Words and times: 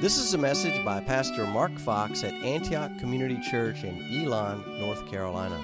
This 0.00 0.16
is 0.16 0.32
a 0.32 0.38
message 0.38 0.84
by 0.84 1.00
Pastor 1.00 1.44
Mark 1.44 1.76
Fox 1.76 2.22
at 2.22 2.32
Antioch 2.32 2.96
Community 3.00 3.36
Church 3.50 3.82
in 3.82 4.24
Elon, 4.24 4.62
North 4.78 5.04
Carolina. 5.10 5.60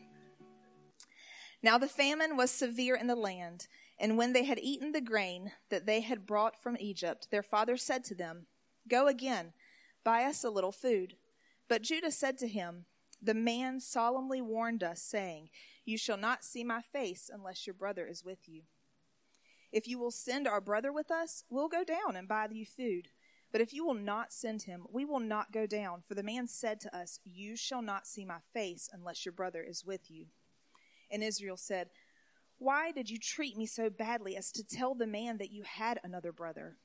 Now 1.62 1.78
the 1.78 1.88
famine 1.88 2.36
was 2.36 2.50
severe 2.50 2.96
in 2.96 3.06
the 3.06 3.14
land, 3.14 3.68
and 4.00 4.18
when 4.18 4.34
they 4.34 4.46
had 4.46 4.58
eaten 4.58 4.94
the 4.94 5.00
grain 5.00 5.52
that 5.70 5.86
they 5.86 6.02
had 6.02 6.26
brought 6.26 6.60
from 6.60 6.76
Egypt, 6.80 7.28
their 7.30 7.44
father 7.44 7.78
said 7.78 8.04
to 8.06 8.16
them, 8.16 8.48
Go 8.90 9.06
again, 9.06 9.54
buy 10.04 10.24
us 10.24 10.44
a 10.44 10.50
little 10.50 10.72
food. 10.72 11.18
But 11.70 11.84
Judah 11.84 12.10
said 12.10 12.40
to 12.40 12.48
him, 12.48 12.86
the 13.26 13.34
man 13.34 13.80
solemnly 13.80 14.42
warned 14.42 14.84
us, 14.84 15.02
saying, 15.02 15.50
You 15.84 15.98
shall 15.98 16.18
not 16.18 16.44
see 16.44 16.64
my 16.64 16.82
face 16.82 17.30
unless 17.34 17.66
your 17.66 17.74
brother 17.74 18.08
is 18.08 18.24
with 18.24 18.48
you. 18.48 18.64
If 19.72 19.88
you 19.88 20.00
will 20.00 20.12
send 20.12 20.48
our 20.48 20.62
brother 20.62 20.94
with 20.94 21.12
us, 21.12 21.44
we'll 21.50 21.68
go 21.68 21.84
down 21.84 22.16
and 22.16 22.28
buy 22.28 22.48
you 22.52 22.66
food. 22.66 23.10
But 23.52 23.62
if 23.62 23.74
you 23.74 23.86
will 23.86 23.96
not 23.96 24.32
send 24.32 24.64
him, 24.64 24.86
we 24.92 25.06
will 25.06 25.20
not 25.20 25.52
go 25.52 25.66
down. 25.66 26.02
For 26.08 26.14
the 26.14 26.24
man 26.24 26.48
said 26.48 26.80
to 26.82 26.96
us, 26.96 27.20
You 27.24 27.56
shall 27.56 27.82
not 27.82 28.08
see 28.08 28.26
my 28.26 28.40
face 28.54 28.90
unless 28.92 29.26
your 29.26 29.34
brother 29.34 29.64
is 29.64 29.86
with 29.86 30.10
you. 30.10 30.28
And 31.10 31.24
Israel 31.24 31.58
said, 31.58 31.90
Why 32.58 32.92
did 32.92 33.10
you 33.10 33.18
treat 33.18 33.58
me 33.58 33.66
so 33.66 33.90
badly 33.90 34.36
as 34.36 34.52
to 34.54 34.64
tell 34.64 34.94
the 34.94 35.08
man 35.08 35.38
that 35.38 35.52
you 35.52 35.64
had 35.64 36.00
another 36.04 36.32
brother? 36.32 36.78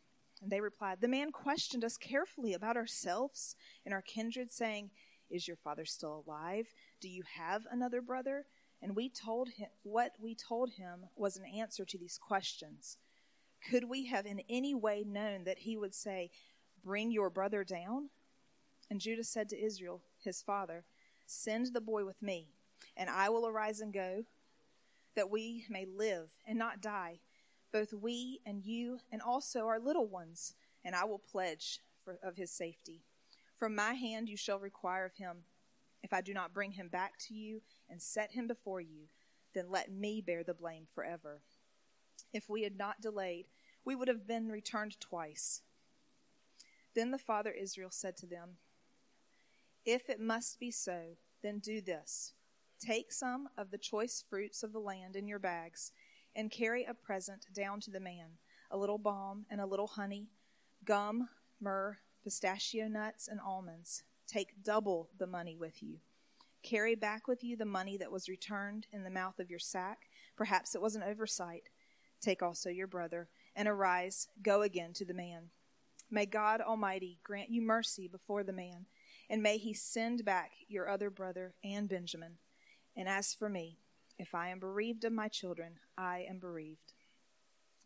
And 0.42 0.50
they 0.50 0.60
replied, 0.60 1.00
The 1.00 1.08
man 1.08 1.32
questioned 1.32 1.84
us 1.84 1.96
carefully 1.96 2.54
about 2.54 2.76
ourselves 2.76 3.56
and 3.84 3.92
our 3.92 4.02
kindred, 4.02 4.50
saying, 4.50 4.90
is 5.30 5.46
your 5.46 5.56
father 5.56 5.84
still 5.84 6.24
alive? 6.26 6.68
Do 7.00 7.08
you 7.08 7.22
have 7.36 7.66
another 7.70 8.00
brother? 8.00 8.46
And 8.82 8.96
we 8.96 9.08
told 9.08 9.50
him 9.50 9.68
what 9.82 10.12
we 10.20 10.34
told 10.34 10.70
him 10.72 11.06
was 11.16 11.36
an 11.36 11.44
answer 11.44 11.84
to 11.84 11.98
these 11.98 12.18
questions. 12.18 12.98
Could 13.68 13.88
we 13.88 14.06
have 14.06 14.26
in 14.26 14.42
any 14.48 14.74
way 14.74 15.04
known 15.06 15.44
that 15.44 15.60
he 15.60 15.76
would 15.76 15.94
say, 15.94 16.30
Bring 16.82 17.10
your 17.10 17.28
brother 17.28 17.62
down? 17.62 18.08
And 18.90 19.00
Judah 19.00 19.24
said 19.24 19.48
to 19.50 19.62
Israel, 19.62 20.00
his 20.18 20.42
father, 20.42 20.84
Send 21.26 21.72
the 21.72 21.80
boy 21.80 22.04
with 22.04 22.22
me, 22.22 22.48
and 22.96 23.08
I 23.10 23.28
will 23.28 23.46
arise 23.46 23.80
and 23.80 23.92
go, 23.92 24.24
that 25.14 25.30
we 25.30 25.64
may 25.68 25.84
live 25.84 26.30
and 26.46 26.58
not 26.58 26.80
die, 26.80 27.20
both 27.72 27.92
we 27.92 28.40
and 28.46 28.64
you, 28.64 28.98
and 29.12 29.20
also 29.20 29.66
our 29.66 29.78
little 29.78 30.06
ones, 30.06 30.54
and 30.84 30.94
I 30.94 31.04
will 31.04 31.18
pledge 31.18 31.80
for, 32.02 32.18
of 32.22 32.36
his 32.36 32.50
safety. 32.50 33.02
From 33.60 33.74
my 33.74 33.92
hand 33.92 34.30
you 34.30 34.38
shall 34.38 34.58
require 34.58 35.04
of 35.04 35.16
him. 35.16 35.44
If 36.02 36.14
I 36.14 36.22
do 36.22 36.32
not 36.32 36.54
bring 36.54 36.72
him 36.72 36.88
back 36.88 37.18
to 37.26 37.34
you 37.34 37.60
and 37.90 38.00
set 38.00 38.32
him 38.32 38.46
before 38.46 38.80
you, 38.80 39.08
then 39.54 39.66
let 39.68 39.92
me 39.92 40.22
bear 40.22 40.42
the 40.42 40.54
blame 40.54 40.86
forever. 40.90 41.42
If 42.32 42.48
we 42.48 42.62
had 42.62 42.78
not 42.78 43.02
delayed, 43.02 43.48
we 43.84 43.94
would 43.94 44.08
have 44.08 44.26
been 44.26 44.48
returned 44.48 44.98
twice. 44.98 45.60
Then 46.94 47.10
the 47.10 47.18
father 47.18 47.52
Israel 47.52 47.90
said 47.90 48.16
to 48.18 48.26
them, 48.26 48.56
If 49.84 50.08
it 50.08 50.20
must 50.20 50.58
be 50.58 50.70
so, 50.70 51.18
then 51.42 51.58
do 51.58 51.82
this 51.82 52.32
take 52.80 53.12
some 53.12 53.50
of 53.58 53.70
the 53.70 53.76
choice 53.76 54.24
fruits 54.26 54.62
of 54.62 54.72
the 54.72 54.78
land 54.78 55.14
in 55.16 55.28
your 55.28 55.38
bags, 55.38 55.92
and 56.34 56.50
carry 56.50 56.84
a 56.84 56.94
present 56.94 57.44
down 57.52 57.78
to 57.80 57.90
the 57.90 58.00
man 58.00 58.38
a 58.70 58.78
little 58.78 58.96
balm 58.96 59.44
and 59.50 59.60
a 59.60 59.66
little 59.66 59.88
honey, 59.88 60.30
gum, 60.86 61.28
myrrh, 61.60 61.98
pistachio 62.22 62.88
nuts, 62.88 63.28
and 63.28 63.40
almonds. 63.40 64.02
Take 64.26 64.62
double 64.62 65.08
the 65.18 65.26
money 65.26 65.56
with 65.56 65.82
you. 65.82 65.98
Carry 66.62 66.94
back 66.94 67.26
with 67.26 67.42
you 67.42 67.56
the 67.56 67.64
money 67.64 67.96
that 67.96 68.12
was 68.12 68.28
returned 68.28 68.86
in 68.92 69.02
the 69.02 69.10
mouth 69.10 69.38
of 69.38 69.50
your 69.50 69.58
sack. 69.58 70.08
Perhaps 70.36 70.74
it 70.74 70.82
was 70.82 70.94
an 70.94 71.02
oversight. 71.02 71.70
Take 72.20 72.42
also 72.42 72.68
your 72.68 72.86
brother, 72.86 73.28
and 73.56 73.66
arise, 73.66 74.28
go 74.42 74.62
again 74.62 74.92
to 74.94 75.04
the 75.04 75.14
man. 75.14 75.50
May 76.10 76.26
God 76.26 76.60
Almighty 76.60 77.18
grant 77.22 77.50
you 77.50 77.62
mercy 77.62 78.08
before 78.08 78.42
the 78.42 78.52
man, 78.52 78.86
and 79.28 79.42
may 79.42 79.58
he 79.58 79.72
send 79.72 80.24
back 80.24 80.50
your 80.68 80.88
other 80.88 81.08
brother 81.08 81.54
and 81.64 81.88
Benjamin. 81.88 82.38
And 82.96 83.08
as 83.08 83.32
for 83.32 83.48
me, 83.48 83.78
if 84.18 84.34
I 84.34 84.48
am 84.48 84.58
bereaved 84.58 85.04
of 85.04 85.12
my 85.12 85.28
children, 85.28 85.78
I 85.96 86.26
am 86.28 86.38
bereaved. 86.38 86.92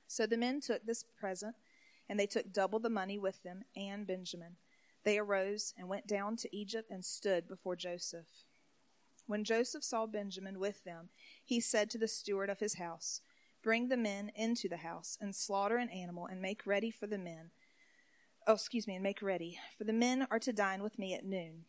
So 0.08 0.26
the 0.26 0.36
men 0.36 0.60
took 0.60 0.84
this 0.84 1.04
present 1.18 1.54
and 2.08 2.18
they 2.18 2.26
took 2.26 2.52
double 2.52 2.78
the 2.78 2.90
money 2.90 3.18
with 3.18 3.42
them 3.42 3.62
and 3.76 4.06
Benjamin. 4.06 4.56
They 5.04 5.18
arose 5.18 5.74
and 5.76 5.88
went 5.88 6.06
down 6.06 6.36
to 6.36 6.56
Egypt 6.56 6.90
and 6.90 7.04
stood 7.04 7.46
before 7.46 7.76
Joseph. 7.76 8.44
When 9.26 9.44
Joseph 9.44 9.84
saw 9.84 10.06
Benjamin 10.06 10.58
with 10.58 10.84
them, 10.84 11.08
he 11.42 11.60
said 11.60 11.90
to 11.90 11.98
the 11.98 12.08
steward 12.08 12.50
of 12.50 12.60
his 12.60 12.74
house, 12.74 13.20
Bring 13.62 13.88
the 13.88 13.96
men 13.96 14.30
into 14.34 14.68
the 14.68 14.78
house, 14.78 15.16
and 15.18 15.34
slaughter 15.34 15.78
an 15.78 15.88
animal, 15.88 16.26
and 16.26 16.42
make 16.42 16.66
ready 16.66 16.90
for 16.90 17.06
the 17.06 17.16
men. 17.16 17.50
Oh, 18.46 18.52
excuse 18.52 18.86
me, 18.86 18.94
and 18.94 19.02
make 19.02 19.22
ready, 19.22 19.58
for 19.78 19.84
the 19.84 19.94
men 19.94 20.26
are 20.30 20.38
to 20.40 20.52
dine 20.52 20.82
with 20.82 20.98
me 20.98 21.14
at 21.14 21.24
noon. 21.24 21.64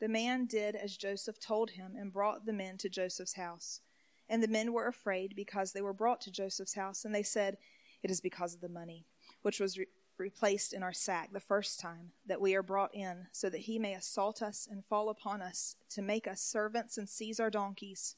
The 0.00 0.08
man 0.08 0.46
did 0.46 0.74
as 0.74 0.96
Joseph 0.96 1.38
told 1.38 1.72
him, 1.72 1.94
and 1.98 2.12
brought 2.12 2.46
the 2.46 2.54
men 2.54 2.78
to 2.78 2.88
Joseph's 2.88 3.34
house. 3.34 3.80
And 4.26 4.42
the 4.42 4.48
men 4.48 4.72
were 4.72 4.86
afraid 4.86 5.34
because 5.36 5.72
they 5.72 5.82
were 5.82 5.92
brought 5.92 6.22
to 6.22 6.30
Joseph's 6.30 6.74
house, 6.74 7.04
and 7.04 7.14
they 7.14 7.22
said, 7.22 7.58
It 8.02 8.10
is 8.10 8.22
because 8.22 8.54
of 8.54 8.62
the 8.62 8.68
money 8.70 9.04
which 9.42 9.60
was 9.60 9.78
re- 9.78 9.86
replaced 10.18 10.72
in 10.72 10.82
our 10.82 10.92
sack 10.92 11.32
the 11.32 11.40
first 11.40 11.78
time 11.78 12.10
that 12.26 12.40
we 12.40 12.54
are 12.54 12.62
brought 12.62 12.94
in, 12.94 13.26
so 13.32 13.48
that 13.48 13.62
he 13.62 13.78
may 13.78 13.94
assault 13.94 14.42
us 14.42 14.66
and 14.70 14.84
fall 14.84 15.08
upon 15.08 15.40
us, 15.40 15.76
to 15.90 16.02
make 16.02 16.26
us 16.26 16.40
servants 16.40 16.98
and 16.98 17.08
seize 17.08 17.38
our 17.38 17.50
donkeys. 17.50 18.16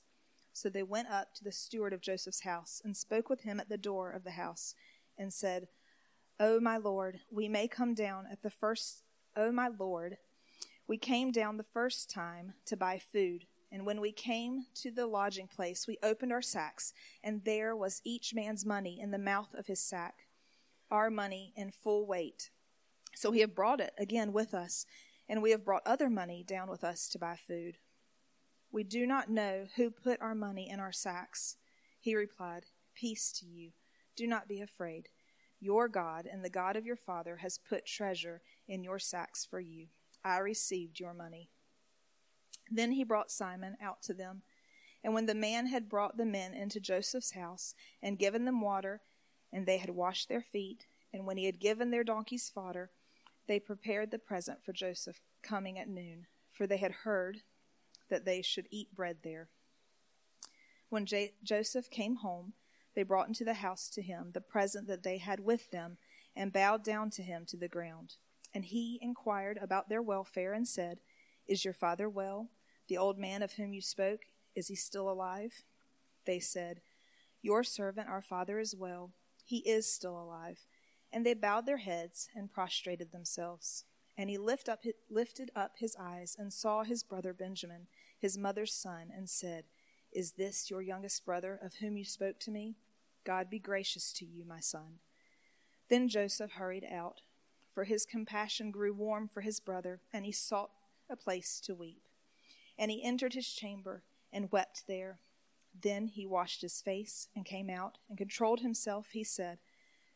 So 0.52 0.68
they 0.68 0.82
went 0.82 1.08
up 1.08 1.34
to 1.34 1.44
the 1.44 1.52
steward 1.52 1.92
of 1.92 2.00
Joseph's 2.00 2.40
house 2.40 2.80
and 2.84 2.96
spoke 2.96 3.28
with 3.28 3.42
him 3.42 3.60
at 3.60 3.68
the 3.68 3.78
door 3.78 4.10
of 4.10 4.24
the 4.24 4.32
house, 4.32 4.74
and 5.18 5.32
said, 5.32 5.68
O 6.38 6.58
my 6.58 6.78
Lord, 6.78 7.20
we 7.30 7.48
may 7.48 7.68
come 7.68 7.94
down 7.94 8.26
at 8.30 8.42
the 8.42 8.50
first. 8.50 9.02
O 9.36 9.52
my 9.52 9.68
Lord, 9.68 10.16
we 10.88 10.96
came 10.96 11.30
down 11.30 11.56
the 11.56 11.62
first 11.62 12.10
time 12.10 12.54
to 12.66 12.76
buy 12.76 12.98
food. 12.98 13.44
And 13.70 13.86
when 13.86 14.00
we 14.00 14.10
came 14.10 14.64
to 14.76 14.90
the 14.90 15.06
lodging 15.06 15.46
place, 15.46 15.86
we 15.86 15.98
opened 16.02 16.32
our 16.32 16.42
sacks, 16.42 16.92
and 17.22 17.44
there 17.44 17.76
was 17.76 18.00
each 18.04 18.34
man's 18.34 18.66
money 18.66 18.98
in 19.00 19.12
the 19.12 19.18
mouth 19.18 19.54
of 19.54 19.68
his 19.68 19.80
sack 19.80 20.26
our 20.90 21.10
money 21.10 21.52
in 21.56 21.70
full 21.70 22.06
weight. 22.06 22.50
So 23.14 23.30
we 23.30 23.40
have 23.40 23.54
brought 23.54 23.80
it 23.80 23.92
again 23.98 24.32
with 24.32 24.54
us, 24.54 24.86
and 25.28 25.42
we 25.42 25.50
have 25.50 25.64
brought 25.64 25.82
other 25.86 26.10
money 26.10 26.44
down 26.46 26.68
with 26.68 26.84
us 26.84 27.08
to 27.10 27.18
buy 27.18 27.36
food. 27.36 27.76
We 28.72 28.84
do 28.84 29.06
not 29.06 29.28
know 29.28 29.66
who 29.76 29.90
put 29.90 30.20
our 30.20 30.34
money 30.34 30.68
in 30.70 30.80
our 30.80 30.92
sacks. 30.92 31.56
He 31.98 32.14
replied, 32.14 32.66
Peace 32.94 33.32
to 33.40 33.46
you. 33.46 33.70
Do 34.16 34.26
not 34.26 34.48
be 34.48 34.60
afraid. 34.60 35.08
Your 35.60 35.88
God 35.88 36.26
and 36.30 36.44
the 36.44 36.50
God 36.50 36.76
of 36.76 36.86
your 36.86 36.96
father 36.96 37.36
has 37.36 37.58
put 37.58 37.84
treasure 37.84 38.40
in 38.68 38.82
your 38.82 38.98
sacks 38.98 39.46
for 39.48 39.60
you. 39.60 39.88
I 40.24 40.38
received 40.38 41.00
your 41.00 41.14
money. 41.14 41.50
Then 42.70 42.92
he 42.92 43.04
brought 43.04 43.30
Simeon 43.30 43.76
out 43.82 44.02
to 44.02 44.14
them. 44.14 44.42
And 45.02 45.14
when 45.14 45.26
the 45.26 45.34
man 45.34 45.66
had 45.66 45.88
brought 45.88 46.16
the 46.16 46.26
men 46.26 46.54
into 46.54 46.78
Joseph's 46.78 47.32
house 47.32 47.74
and 48.02 48.18
given 48.18 48.44
them 48.44 48.60
water, 48.60 49.00
and 49.52 49.66
they 49.66 49.78
had 49.78 49.90
washed 49.90 50.28
their 50.28 50.42
feet, 50.42 50.86
and 51.12 51.26
when 51.26 51.36
he 51.36 51.46
had 51.46 51.58
given 51.58 51.90
their 51.90 52.04
donkeys 52.04 52.50
fodder, 52.52 52.90
they 53.46 53.58
prepared 53.58 54.10
the 54.10 54.18
present 54.18 54.62
for 54.62 54.72
Joseph 54.72 55.20
coming 55.42 55.78
at 55.78 55.88
noon, 55.88 56.26
for 56.52 56.66
they 56.66 56.76
had 56.76 56.92
heard 56.92 57.38
that 58.08 58.24
they 58.24 58.42
should 58.42 58.66
eat 58.70 58.94
bread 58.94 59.18
there. 59.22 59.48
When 60.88 61.06
J- 61.06 61.34
Joseph 61.42 61.90
came 61.90 62.16
home, 62.16 62.52
they 62.94 63.02
brought 63.02 63.28
into 63.28 63.44
the 63.44 63.54
house 63.54 63.88
to 63.90 64.02
him 64.02 64.30
the 64.32 64.40
present 64.40 64.86
that 64.88 65.02
they 65.02 65.18
had 65.18 65.40
with 65.40 65.70
them, 65.70 65.96
and 66.36 66.52
bowed 66.52 66.84
down 66.84 67.10
to 67.10 67.22
him 67.22 67.44
to 67.46 67.56
the 67.56 67.68
ground. 67.68 68.14
And 68.54 68.64
he 68.64 68.98
inquired 69.02 69.58
about 69.60 69.88
their 69.88 70.02
welfare, 70.02 70.52
and 70.52 70.66
said, 70.66 71.00
Is 71.46 71.64
your 71.64 71.74
father 71.74 72.08
well? 72.08 72.48
The 72.88 72.98
old 72.98 73.18
man 73.18 73.42
of 73.42 73.52
whom 73.52 73.72
you 73.72 73.80
spoke, 73.80 74.22
is 74.54 74.68
he 74.68 74.74
still 74.74 75.10
alive? 75.10 75.62
They 76.24 76.40
said, 76.40 76.80
Your 77.42 77.62
servant, 77.64 78.08
our 78.08 78.22
father, 78.22 78.58
is 78.58 78.74
well 78.74 79.10
he 79.50 79.58
is 79.68 79.92
still 79.92 80.16
alive. 80.16 80.60
And 81.12 81.26
they 81.26 81.34
bowed 81.34 81.66
their 81.66 81.78
heads 81.78 82.28
and 82.36 82.52
prostrated 82.52 83.10
themselves. 83.10 83.84
And 84.16 84.30
he 84.30 84.38
lift 84.38 84.68
up, 84.68 84.84
lifted 85.10 85.50
up 85.56 85.72
his 85.78 85.96
eyes 85.98 86.36
and 86.38 86.52
saw 86.52 86.84
his 86.84 87.02
brother 87.02 87.32
Benjamin, 87.32 87.88
his 88.16 88.38
mother's 88.38 88.72
son, 88.72 89.10
and 89.14 89.28
said, 89.28 89.64
Is 90.12 90.32
this 90.32 90.70
your 90.70 90.82
youngest 90.82 91.24
brother 91.24 91.58
of 91.60 91.74
whom 91.74 91.96
you 91.96 92.04
spoke 92.04 92.38
to 92.40 92.52
me? 92.52 92.76
God 93.24 93.50
be 93.50 93.58
gracious 93.58 94.12
to 94.14 94.24
you, 94.24 94.44
my 94.44 94.60
son. 94.60 95.00
Then 95.88 96.08
Joseph 96.08 96.52
hurried 96.52 96.86
out, 96.88 97.22
for 97.74 97.82
his 97.82 98.06
compassion 98.06 98.70
grew 98.70 98.92
warm 98.92 99.26
for 99.26 99.40
his 99.40 99.58
brother, 99.58 100.00
and 100.12 100.24
he 100.24 100.32
sought 100.32 100.70
a 101.10 101.16
place 101.16 101.60
to 101.64 101.74
weep. 101.74 102.02
And 102.78 102.88
he 102.88 103.02
entered 103.02 103.34
his 103.34 103.52
chamber 103.52 104.04
and 104.32 104.52
wept 104.52 104.84
there. 104.86 105.18
Then 105.82 106.08
he 106.08 106.26
washed 106.26 106.62
his 106.62 106.80
face 106.80 107.28
and 107.34 107.44
came 107.44 107.70
out 107.70 107.98
and 108.08 108.18
controlled 108.18 108.60
himself. 108.60 109.08
He 109.12 109.24
said, 109.24 109.58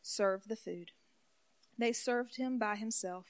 Serve 0.01 0.47
the 0.47 0.55
food. 0.55 0.91
They 1.77 1.91
served 1.91 2.37
him 2.37 2.57
by 2.57 2.75
himself, 2.75 3.25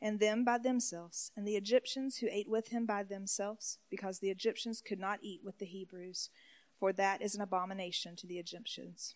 and 0.00 0.20
them 0.20 0.44
by 0.44 0.58
themselves, 0.58 1.32
and 1.36 1.46
the 1.46 1.56
Egyptians 1.56 2.18
who 2.18 2.28
ate 2.30 2.48
with 2.48 2.68
him 2.68 2.86
by 2.86 3.02
themselves, 3.02 3.78
because 3.90 4.18
the 4.18 4.30
Egyptians 4.30 4.80
could 4.80 4.98
not 4.98 5.18
eat 5.22 5.40
with 5.44 5.58
the 5.58 5.66
Hebrews, 5.66 6.30
for 6.78 6.92
that 6.92 7.20
is 7.20 7.34
an 7.34 7.42
abomination 7.42 8.16
to 8.16 8.26
the 8.26 8.38
Egyptians. 8.38 9.14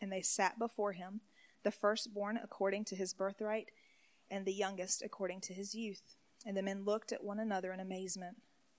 And 0.00 0.12
they 0.12 0.22
sat 0.22 0.58
before 0.58 0.92
him, 0.92 1.20
the 1.62 1.70
firstborn 1.70 2.38
according 2.42 2.84
to 2.86 2.96
his 2.96 3.12
birthright, 3.14 3.70
and 4.30 4.44
the 4.44 4.52
youngest 4.52 5.02
according 5.02 5.40
to 5.42 5.54
his 5.54 5.74
youth. 5.74 6.16
And 6.46 6.56
the 6.56 6.62
men 6.62 6.84
looked 6.84 7.12
at 7.12 7.24
one 7.24 7.40
another 7.40 7.72
in 7.72 7.80
amazement. 7.80 8.36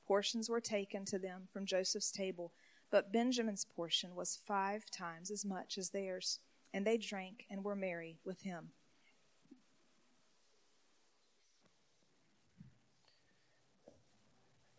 Portions 0.07 0.49
were 0.49 0.61
taken 0.61 1.05
to 1.05 1.19
them 1.19 1.47
from 1.51 1.65
Joseph's 1.65 2.11
table, 2.11 2.53
but 2.91 3.13
Benjamin's 3.13 3.65
portion 3.65 4.15
was 4.15 4.37
five 4.45 4.91
times 4.91 5.31
as 5.31 5.45
much 5.45 5.77
as 5.77 5.89
theirs. 5.89 6.39
And 6.73 6.85
they 6.85 6.97
drank 6.97 7.45
and 7.49 7.63
were 7.63 7.75
merry 7.75 8.19
with 8.25 8.41
him. 8.41 8.69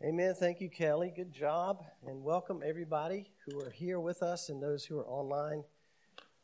Amen. 0.04 0.34
Thank 0.34 0.60
you, 0.60 0.68
Kelly. 0.68 1.12
Good 1.14 1.32
job. 1.32 1.84
And 2.06 2.22
welcome 2.22 2.60
everybody 2.64 3.30
who 3.46 3.60
are 3.60 3.70
here 3.70 4.00
with 4.00 4.22
us 4.22 4.48
and 4.48 4.62
those 4.62 4.84
who 4.84 4.98
are 4.98 5.06
online 5.06 5.64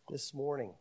this 0.09 0.33
morning. 0.33 0.75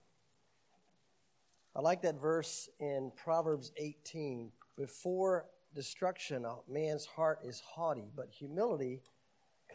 I 1.75 1.81
like 1.81 2.01
that 2.03 2.21
verse 2.21 2.69
in 2.79 3.11
Proverbs 3.15 3.71
18. 3.77 4.51
Before 4.77 5.47
destruction, 5.73 6.45
a 6.45 6.57
man's 6.67 7.05
heart 7.05 7.39
is 7.43 7.61
haughty, 7.61 8.11
but 8.15 8.29
humility 8.29 9.01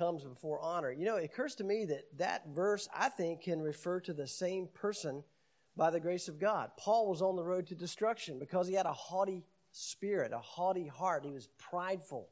comes 0.02 0.24
before 0.24 0.60
honor. 0.60 0.90
You 0.90 1.04
know, 1.04 1.16
it 1.16 1.24
occurs 1.24 1.54
to 1.56 1.64
me 1.64 1.84
that 1.84 2.06
that 2.18 2.48
verse, 2.48 2.88
I 2.92 3.08
think, 3.08 3.42
can 3.42 3.60
refer 3.60 4.00
to 4.00 4.12
the 4.12 4.26
same 4.26 4.66
person 4.74 5.22
by 5.76 5.90
the 5.90 6.00
grace 6.00 6.26
of 6.26 6.40
God. 6.40 6.72
Paul 6.76 7.08
was 7.08 7.22
on 7.22 7.36
the 7.36 7.44
road 7.44 7.68
to 7.68 7.76
destruction 7.76 8.40
because 8.40 8.66
he 8.66 8.74
had 8.74 8.86
a 8.86 8.92
haughty 8.92 9.44
spirit, 9.70 10.32
a 10.32 10.38
haughty 10.38 10.88
heart. 10.88 11.24
He 11.24 11.30
was 11.30 11.48
prideful. 11.56 12.28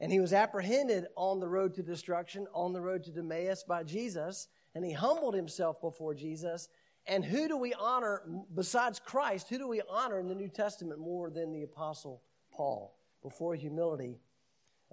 And 0.00 0.12
he 0.12 0.20
was 0.20 0.34
apprehended 0.34 1.06
on 1.16 1.40
the 1.40 1.48
road 1.48 1.72
to 1.74 1.82
destruction, 1.82 2.46
on 2.52 2.74
the 2.74 2.80
road 2.80 3.04
to 3.04 3.18
Emmaus 3.18 3.64
by 3.64 3.84
Jesus, 3.84 4.48
and 4.74 4.84
he 4.84 4.92
humbled 4.92 5.34
himself 5.34 5.80
before 5.80 6.14
Jesus. 6.14 6.68
And 7.06 7.24
who 7.24 7.48
do 7.48 7.56
we 7.56 7.72
honor 7.72 8.22
besides 8.54 9.00
Christ? 9.00 9.48
Who 9.48 9.56
do 9.56 9.66
we 9.66 9.80
honor 9.88 10.20
in 10.20 10.28
the 10.28 10.34
New 10.34 10.48
Testament 10.48 11.00
more 11.00 11.30
than 11.30 11.54
the 11.54 11.62
Apostle 11.62 12.22
Paul? 12.52 12.98
Before 13.22 13.54
humility, 13.54 14.20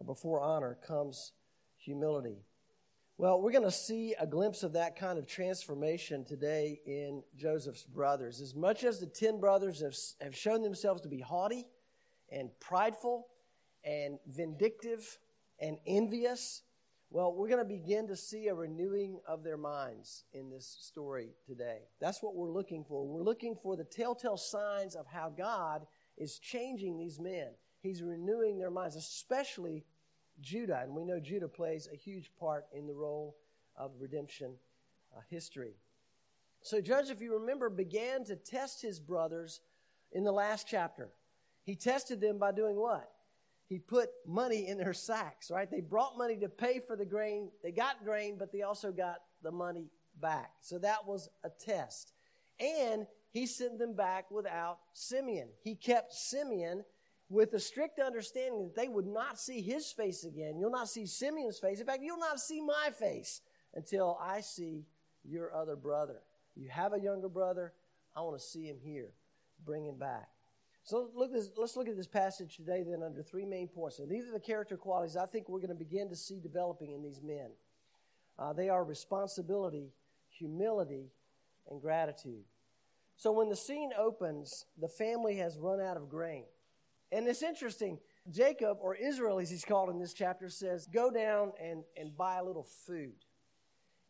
before 0.06 0.40
honor 0.40 0.78
comes 0.88 1.34
humility. 1.86 2.44
Well, 3.18 3.42
we're 3.42 3.52
going 3.52 3.64
to 3.64 3.72
see 3.72 4.14
a 4.20 4.28
glimpse 4.28 4.64
of 4.64 4.74
that 4.74 4.98
kind 4.98 5.18
of 5.18 5.26
transformation 5.26 6.26
today 6.26 6.82
in 6.86 7.24
Joseph's 7.38 7.84
brothers. 7.84 8.42
As 8.42 8.54
much 8.54 8.84
as 8.84 9.00
the 9.00 9.06
10 9.06 9.40
brothers 9.40 9.82
have, 9.82 9.96
have 10.22 10.36
shown 10.36 10.62
themselves 10.62 11.02
to 11.02 11.08
be 11.08 11.22
haughty 11.22 11.66
and 12.30 12.50
prideful, 12.60 13.28
and 13.86 14.18
vindictive 14.28 15.20
and 15.60 15.78
envious. 15.86 16.64
Well, 17.12 17.34
we're 17.34 17.48
going 17.48 17.60
to 17.60 17.66
begin 17.66 18.08
to 18.08 18.16
see 18.16 18.48
a 18.48 18.54
renewing 18.54 19.20
of 19.28 19.44
their 19.44 19.58
minds 19.58 20.26
in 20.34 20.50
this 20.50 20.78
story 20.82 21.30
today. 21.46 21.84
That's 22.02 22.22
what 22.22 22.36
we're 22.36 22.50
looking 22.50 22.84
for. 22.84 23.06
We're 23.06 23.24
looking 23.24 23.56
for 23.56 23.78
the 23.78 23.84
telltale 23.84 24.38
signs 24.38 24.96
of 24.96 25.06
how 25.08 25.30
God 25.30 25.86
is 26.18 26.40
changing 26.40 26.98
these 26.98 27.20
men. 27.20 27.50
He's 27.82 28.02
renewing 28.02 28.58
their 28.58 28.72
minds, 28.72 28.96
especially 28.96 29.86
Judah. 30.42 30.82
And 30.84 30.96
we 30.96 31.06
know 31.06 31.20
Judah 31.20 31.48
plays 31.48 31.88
a 31.92 31.96
huge 31.96 32.32
part 32.40 32.66
in 32.74 32.88
the 32.88 32.94
role 32.94 33.38
of 33.76 33.92
redemption 34.00 34.54
uh, 35.16 35.22
history. 35.30 35.76
So, 36.62 36.82
Judge, 36.82 37.10
if 37.10 37.22
you 37.22 37.34
remember, 37.34 37.70
began 37.70 38.24
to 38.26 38.36
test 38.36 38.82
his 38.82 39.00
brothers 39.00 39.62
in 40.12 40.24
the 40.24 40.32
last 40.32 40.68
chapter. 40.68 41.10
He 41.64 41.76
tested 41.76 42.22
them 42.22 42.38
by 42.38 42.52
doing 42.52 42.76
what? 42.76 43.12
he 43.68 43.80
put 43.80 44.10
money 44.28 44.68
in 44.68 44.78
their 44.78 44.94
sacks, 44.94 45.50
right? 45.50 45.70
They 45.70 45.82
brought 45.82 46.18
money 46.18 46.38
to 46.38 46.50
pay 46.50 46.80
for 46.80 46.96
the 46.96 47.06
grain. 47.06 47.50
They 47.64 47.72
got 47.72 48.04
grain, 48.06 48.36
but 48.38 48.52
they 48.52 48.62
also 48.62 48.92
got 48.92 49.18
the 49.42 49.52
money 49.52 49.90
back. 50.22 50.52
So 50.62 50.78
that 50.80 51.06
was 51.08 51.30
a 51.44 51.50
test. 51.50 52.14
And 52.60 53.08
he 53.32 53.48
sent 53.48 53.80
them 53.80 53.96
back 53.96 54.30
without 54.30 54.78
Simeon. 54.94 55.50
He 55.64 55.76
kept 55.76 56.14
Simeon 56.14 56.86
with 57.30 57.54
a 57.54 57.60
strict 57.60 58.00
understanding 58.00 58.64
that 58.64 58.76
they 58.76 58.88
would 58.88 59.08
not 59.08 59.40
see 59.40 59.62
his 59.62 59.92
face 59.92 60.24
again. 60.24 60.58
You'll 60.58 60.72
not 60.72 60.90
see 60.90 61.06
Simeon's 61.06 61.60
face. 61.60 61.80
In 61.80 61.86
fact, 61.86 62.04
you'll 62.04 62.20
not 62.20 62.40
see 62.40 62.62
my 62.62 62.90
face 63.00 63.42
until 63.74 64.18
I 64.22 64.42
see 64.42 64.86
your 65.24 65.54
other 65.54 65.76
brother. 65.76 66.22
You 66.56 66.70
have 66.70 66.94
a 66.94 67.00
younger 67.00 67.30
brother. 67.30 67.74
I 68.16 68.22
want 68.22 68.40
to 68.40 68.46
see 68.46 68.66
him 68.66 68.78
here. 68.82 69.10
Bring 69.66 69.86
him 69.86 69.98
back. 69.98 70.30
So 70.84 71.10
look 71.16 71.34
this, 71.34 71.50
let's 71.58 71.76
look 71.76 71.90
at 71.90 71.98
this 71.98 72.08
passage 72.08 72.58
today 72.58 72.84
then 72.88 73.02
under 73.02 73.24
three 73.24 73.46
main 73.46 73.68
points. 73.68 73.98
And 73.98 74.10
these 74.10 74.28
are 74.28 74.32
the 74.32 74.40
character 74.40 74.78
qualities 74.78 75.18
I 75.18 75.26
think 75.26 75.50
we're 75.50 75.60
going 75.60 75.70
to 75.70 75.76
begin 75.76 76.10
to 76.10 76.16
see 76.16 76.40
developing 76.40 76.92
in 76.92 77.02
these 77.02 77.22
men. 77.24 77.50
Uh, 78.38 78.54
they 78.54 78.70
are 78.70 78.84
responsibility, 78.84 79.90
humility, 80.30 81.10
and 81.72 81.82
gratitude. 81.82 82.44
So 83.18 83.32
when 83.32 83.50
the 83.50 83.56
scene 83.56 83.92
opens, 83.98 84.66
the 84.80 84.90
family 84.90 85.38
has 85.38 85.58
run 85.58 85.82
out 85.82 85.98
of 85.98 86.08
grain. 86.08 86.44
And 87.16 87.28
it's 87.28 87.44
interesting. 87.44 88.00
Jacob, 88.30 88.78
or 88.82 88.94
Israel 88.94 89.40
as 89.40 89.50
he's 89.50 89.64
called 89.64 89.90
in 89.90 90.00
this 90.00 90.14
chapter, 90.14 90.50
says, 90.50 90.86
Go 90.88 91.10
down 91.10 91.54
and, 91.64 91.84
and 91.96 92.16
buy 92.16 92.38
a 92.38 92.44
little 92.44 92.68
food. 92.86 93.14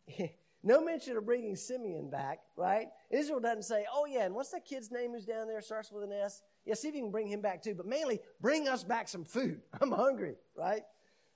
no 0.63 0.83
mention 0.83 1.15
of 1.15 1.25
bringing 1.25 1.55
Simeon 1.55 2.09
back, 2.09 2.39
right? 2.55 2.87
Israel 3.11 3.39
doesn't 3.39 3.63
say, 3.63 3.85
Oh, 3.93 4.05
yeah, 4.05 4.25
and 4.25 4.33
what's 4.33 4.49
that 4.51 4.65
kid's 4.65 4.91
name 4.91 5.11
who's 5.11 5.25
down 5.25 5.47
there, 5.47 5.61
starts 5.61 5.91
with 5.91 6.03
an 6.03 6.11
S? 6.11 6.41
Yeah, 6.65 6.73
see 6.73 6.87
if 6.87 6.95
you 6.95 7.01
can 7.01 7.11
bring 7.11 7.27
him 7.27 7.41
back 7.41 7.61
too, 7.61 7.75
but 7.75 7.85
mainly 7.85 8.21
bring 8.41 8.67
us 8.67 8.83
back 8.83 9.07
some 9.07 9.23
food. 9.23 9.61
I'm 9.81 9.91
hungry, 9.91 10.35
right? 10.57 10.81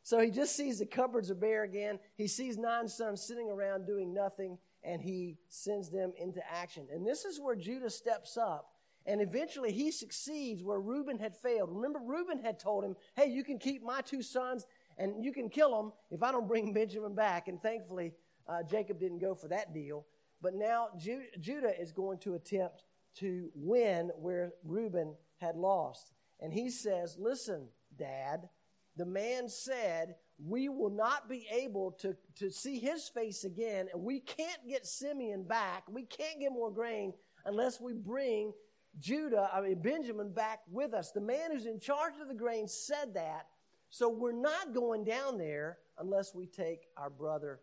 So 0.01 0.19
he 0.19 0.31
just 0.31 0.55
sees 0.55 0.79
the 0.79 0.87
cupboards 0.87 1.29
are 1.29 1.35
bare 1.35 1.63
again. 1.63 1.99
He 2.15 2.27
sees 2.27 2.57
nine 2.57 2.87
sons 2.87 3.21
sitting 3.21 3.51
around 3.51 3.85
doing 3.85 4.11
nothing, 4.11 4.57
and 4.83 5.01
he 5.01 5.37
sends 5.49 5.91
them 5.91 6.13
into 6.17 6.41
action. 6.51 6.87
And 6.91 7.05
this 7.05 7.25
is 7.25 7.39
where 7.39 7.55
Judah 7.55 7.91
steps 7.91 8.37
up, 8.37 8.71
and 9.05 9.21
eventually 9.21 9.71
he 9.71 9.91
succeeds 9.91 10.63
where 10.63 10.79
Reuben 10.79 11.19
had 11.19 11.35
failed. 11.35 11.69
Remember, 11.71 11.99
Reuben 12.03 12.39
had 12.43 12.59
told 12.59 12.83
him, 12.83 12.95
Hey, 13.15 13.29
you 13.29 13.43
can 13.43 13.57
keep 13.57 13.83
my 13.83 14.01
two 14.01 14.21
sons, 14.21 14.65
and 14.97 15.23
you 15.23 15.31
can 15.31 15.49
kill 15.49 15.75
them 15.75 15.93
if 16.11 16.21
I 16.23 16.31
don't 16.31 16.47
bring 16.47 16.73
Benjamin 16.73 17.15
back. 17.15 17.47
And 17.47 17.61
thankfully, 17.61 18.13
uh, 18.47 18.63
Jacob 18.63 18.99
didn't 18.99 19.19
go 19.19 19.35
for 19.35 19.47
that 19.47 19.73
deal. 19.73 20.05
But 20.41 20.55
now 20.55 20.89
Ju- 20.97 21.27
Judah 21.39 21.79
is 21.79 21.91
going 21.91 22.19
to 22.19 22.35
attempt 22.35 22.83
to 23.15 23.49
win 23.55 24.11
where 24.17 24.53
Reuben 24.63 25.15
had 25.37 25.55
lost. 25.55 26.11
And 26.39 26.53
he 26.53 26.69
says, 26.69 27.17
Listen, 27.19 27.67
Dad, 27.97 28.47
the 28.95 29.05
man 29.05 29.49
said, 29.49 30.15
We 30.37 30.69
will 30.69 30.89
not 30.89 31.29
be 31.29 31.47
able 31.51 31.91
to, 31.99 32.15
to 32.35 32.49
see 32.51 32.79
his 32.79 33.09
face 33.09 33.43
again, 33.43 33.87
and 33.93 34.03
we 34.03 34.19
can't 34.19 34.67
get 34.67 34.85
Simeon 34.85 35.43
back. 35.43 35.83
We 35.89 36.03
can't 36.03 36.39
get 36.39 36.51
more 36.51 36.71
grain 36.71 37.13
unless 37.45 37.79
we 37.81 37.93
bring 37.93 38.53
Judah, 38.97 39.49
I 39.53 39.61
mean, 39.61 39.81
Benjamin 39.81 40.31
back 40.31 40.61
with 40.69 40.93
us. 40.93 41.11
The 41.11 41.21
man 41.21 41.51
who's 41.51 41.65
in 41.65 41.79
charge 41.79 42.13
of 42.21 42.27
the 42.27 42.33
grain 42.33 42.67
said 42.67 43.13
that. 43.13 43.47
So 43.89 44.09
we're 44.09 44.31
not 44.31 44.73
going 44.73 45.03
down 45.03 45.37
there 45.37 45.79
unless 45.97 46.33
we 46.33 46.45
take 46.45 46.87
our 46.97 47.09
brother 47.09 47.59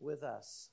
with 0.00 0.22
us. 0.22 0.70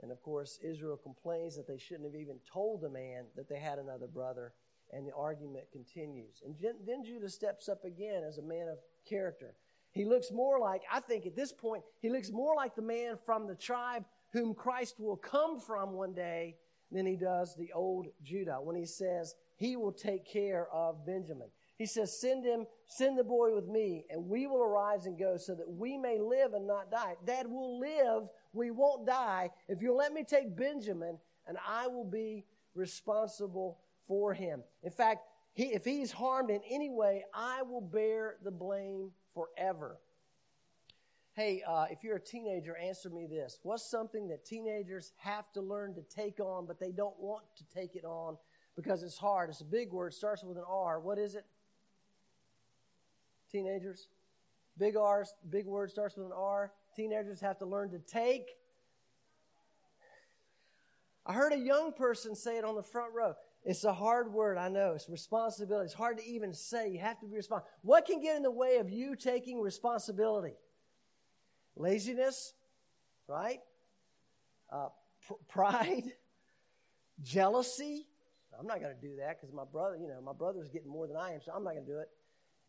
And 0.00 0.10
of 0.10 0.20
course, 0.22 0.58
Israel 0.62 0.96
complains 0.96 1.56
that 1.56 1.66
they 1.68 1.78
shouldn't 1.78 2.04
have 2.04 2.20
even 2.20 2.38
told 2.50 2.80
the 2.80 2.90
man 2.90 3.24
that 3.36 3.48
they 3.48 3.58
had 3.58 3.78
another 3.78 4.08
brother, 4.08 4.52
and 4.90 5.06
the 5.06 5.14
argument 5.14 5.64
continues. 5.72 6.42
And 6.44 6.56
then 6.60 7.04
Judah 7.04 7.28
steps 7.28 7.68
up 7.68 7.84
again 7.84 8.24
as 8.24 8.38
a 8.38 8.42
man 8.42 8.68
of 8.68 8.78
character. 9.08 9.54
He 9.92 10.04
looks 10.04 10.30
more 10.32 10.58
like, 10.58 10.82
I 10.90 11.00
think 11.00 11.26
at 11.26 11.36
this 11.36 11.52
point, 11.52 11.84
he 12.00 12.10
looks 12.10 12.30
more 12.30 12.56
like 12.56 12.74
the 12.74 12.82
man 12.82 13.16
from 13.24 13.46
the 13.46 13.54
tribe 13.54 14.04
whom 14.32 14.54
Christ 14.54 14.98
will 14.98 15.16
come 15.16 15.60
from 15.60 15.92
one 15.92 16.14
day 16.14 16.56
than 16.92 17.06
he 17.06 17.16
does 17.16 17.54
the 17.54 17.72
old 17.72 18.06
Judah 18.22 18.58
when 18.60 18.76
he 18.76 18.86
says 18.86 19.34
he 19.56 19.76
will 19.76 19.92
take 19.92 20.26
care 20.26 20.68
of 20.72 21.06
Benjamin. 21.06 21.48
He 21.78 21.86
says, 21.86 22.20
Send 22.20 22.44
him, 22.44 22.66
send 22.86 23.18
the 23.18 23.24
boy 23.24 23.54
with 23.54 23.66
me, 23.66 24.04
and 24.10 24.28
we 24.28 24.46
will 24.46 24.62
arise 24.62 25.06
and 25.06 25.18
go 25.18 25.36
so 25.36 25.54
that 25.54 25.68
we 25.68 25.96
may 25.96 26.18
live 26.18 26.54
and 26.54 26.66
not 26.66 26.90
die. 26.90 27.16
Dad 27.26 27.46
will 27.48 27.80
live, 27.80 28.28
we 28.52 28.70
won't 28.70 29.06
die. 29.06 29.50
If 29.68 29.82
you'll 29.82 29.96
let 29.96 30.12
me 30.12 30.22
take 30.22 30.56
Benjamin, 30.56 31.18
and 31.46 31.56
I 31.66 31.88
will 31.88 32.04
be 32.04 32.44
responsible 32.74 33.78
for 34.06 34.32
him. 34.34 34.62
In 34.82 34.90
fact, 34.90 35.22
he, 35.54 35.64
if 35.64 35.84
he's 35.84 36.12
harmed 36.12 36.50
in 36.50 36.60
any 36.70 36.90
way, 36.90 37.24
I 37.34 37.62
will 37.62 37.80
bear 37.80 38.36
the 38.42 38.50
blame 38.50 39.10
forever. 39.34 39.98
Hey, 41.34 41.62
uh, 41.66 41.86
if 41.90 42.04
you're 42.04 42.16
a 42.16 42.20
teenager, 42.20 42.76
answer 42.76 43.08
me 43.08 43.26
this. 43.26 43.58
What's 43.62 43.90
something 43.90 44.28
that 44.28 44.44
teenagers 44.44 45.12
have 45.16 45.50
to 45.54 45.62
learn 45.62 45.94
to 45.94 46.02
take 46.02 46.40
on, 46.40 46.66
but 46.66 46.78
they 46.78 46.92
don't 46.92 47.18
want 47.18 47.44
to 47.56 47.64
take 47.74 47.96
it 47.96 48.04
on 48.04 48.36
because 48.76 49.02
it's 49.02 49.16
hard? 49.16 49.48
It's 49.48 49.62
a 49.62 49.64
big 49.64 49.92
word, 49.92 50.12
starts 50.12 50.44
with 50.44 50.58
an 50.58 50.64
R. 50.68 51.00
What 51.00 51.18
is 51.18 51.34
it? 51.34 51.46
Teenagers? 53.50 54.08
Big 54.76 54.94
R, 54.94 55.24
big 55.48 55.64
word 55.64 55.90
starts 55.90 56.18
with 56.18 56.26
an 56.26 56.32
R. 56.36 56.70
Teenagers 56.94 57.40
have 57.40 57.58
to 57.60 57.66
learn 57.66 57.90
to 57.92 57.98
take. 57.98 58.48
I 61.24 61.32
heard 61.32 61.54
a 61.54 61.58
young 61.58 61.92
person 61.92 62.34
say 62.34 62.58
it 62.58 62.64
on 62.64 62.74
the 62.74 62.82
front 62.82 63.14
row. 63.14 63.34
It's 63.64 63.84
a 63.84 63.92
hard 63.94 64.34
word, 64.34 64.58
I 64.58 64.68
know. 64.68 64.92
It's 64.94 65.08
responsibility. 65.08 65.86
It's 65.86 65.94
hard 65.94 66.18
to 66.18 66.24
even 66.26 66.52
say. 66.52 66.90
You 66.90 66.98
have 66.98 67.20
to 67.20 67.26
be 67.26 67.36
responsible. 67.36 67.70
What 67.80 68.04
can 68.04 68.20
get 68.20 68.36
in 68.36 68.42
the 68.42 68.50
way 68.50 68.76
of 68.76 68.90
you 68.90 69.16
taking 69.16 69.62
responsibility? 69.62 70.54
Laziness, 71.76 72.54
right? 73.26 73.60
Uh, 74.70 74.88
pr- 75.26 75.34
pride, 75.48 76.12
jealousy. 77.22 78.06
I'm 78.58 78.66
not 78.66 78.80
going 78.80 78.94
to 78.94 79.00
do 79.00 79.16
that 79.16 79.40
because 79.40 79.54
my 79.54 79.64
brother, 79.64 79.96
you 79.96 80.08
know, 80.08 80.20
my 80.20 80.32
brother's 80.32 80.68
getting 80.68 80.90
more 80.90 81.06
than 81.06 81.16
I 81.16 81.32
am, 81.32 81.40
so 81.42 81.52
I'm 81.54 81.64
not 81.64 81.72
going 81.72 81.86
to 81.86 81.92
do 81.92 81.98
it. 81.98 82.08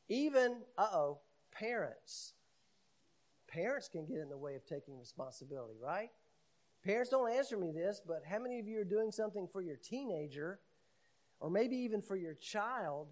Even, 0.09 0.57
uh 0.77 0.87
oh, 0.93 1.19
parents. 1.51 2.33
Parents 3.47 3.87
can 3.87 4.05
get 4.05 4.17
in 4.17 4.29
the 4.29 4.37
way 4.37 4.55
of 4.55 4.65
taking 4.65 4.97
responsibility, 4.97 5.75
right? 5.81 6.09
Parents 6.83 7.09
don't 7.09 7.31
answer 7.31 7.57
me 7.57 7.71
this, 7.71 8.01
but 8.05 8.23
how 8.27 8.39
many 8.39 8.59
of 8.59 8.67
you 8.67 8.79
are 8.79 8.85
doing 8.85 9.11
something 9.11 9.47
for 9.51 9.61
your 9.61 9.77
teenager 9.77 10.59
or 11.39 11.49
maybe 11.49 11.77
even 11.77 12.01
for 12.01 12.15
your 12.15 12.33
child 12.33 13.07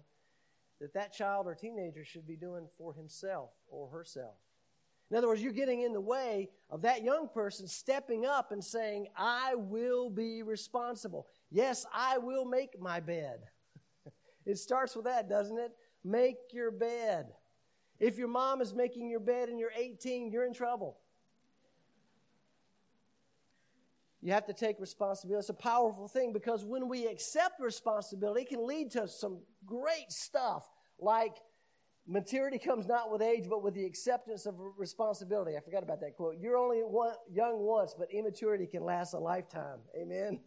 that 0.80 0.92
that 0.94 1.12
child 1.12 1.46
or 1.46 1.54
teenager 1.54 2.04
should 2.04 2.26
be 2.26 2.36
doing 2.36 2.66
for 2.76 2.92
himself 2.92 3.50
or 3.68 3.88
herself? 3.88 4.36
In 5.12 5.18
other 5.18 5.28
words, 5.28 5.42
you're 5.42 5.52
getting 5.52 5.82
in 5.82 5.92
the 5.92 6.00
way 6.00 6.48
of 6.70 6.80
that 6.82 7.04
young 7.04 7.28
person 7.28 7.68
stepping 7.68 8.24
up 8.24 8.50
and 8.50 8.64
saying, 8.64 9.08
I 9.14 9.54
will 9.56 10.08
be 10.08 10.42
responsible. 10.42 11.26
Yes, 11.50 11.84
I 11.92 12.16
will 12.16 12.46
make 12.46 12.80
my 12.80 12.98
bed. 12.98 13.40
it 14.46 14.56
starts 14.56 14.96
with 14.96 15.04
that, 15.04 15.28
doesn't 15.28 15.58
it? 15.58 15.72
Make 16.02 16.36
your 16.54 16.70
bed. 16.70 17.26
If 18.00 18.16
your 18.16 18.28
mom 18.28 18.62
is 18.62 18.72
making 18.72 19.10
your 19.10 19.20
bed 19.20 19.50
and 19.50 19.58
you're 19.60 19.72
18, 19.76 20.30
you're 20.32 20.46
in 20.46 20.54
trouble. 20.54 20.96
You 24.22 24.32
have 24.32 24.46
to 24.46 24.54
take 24.54 24.80
responsibility. 24.80 25.40
It's 25.40 25.50
a 25.50 25.54
powerful 25.54 26.08
thing 26.08 26.32
because 26.32 26.64
when 26.64 26.88
we 26.88 27.06
accept 27.06 27.60
responsibility, 27.60 28.42
it 28.42 28.48
can 28.48 28.66
lead 28.66 28.92
to 28.92 29.06
some 29.06 29.40
great 29.66 30.10
stuff 30.10 30.66
like 30.98 31.34
maturity 32.06 32.58
comes 32.58 32.86
not 32.86 33.10
with 33.10 33.22
age, 33.22 33.44
but 33.48 33.62
with 33.62 33.74
the 33.74 33.84
acceptance 33.84 34.46
of 34.46 34.54
responsibility. 34.76 35.56
I 35.56 35.60
forgot 35.60 35.82
about 35.82 36.00
that 36.00 36.16
quote. 36.16 36.36
You're 36.40 36.56
only 36.56 36.78
one, 36.78 37.14
young 37.30 37.60
once, 37.60 37.94
but 37.96 38.10
immaturity 38.10 38.66
can 38.66 38.84
last 38.84 39.14
a 39.14 39.18
lifetime. 39.18 39.78
Amen. 39.96 40.40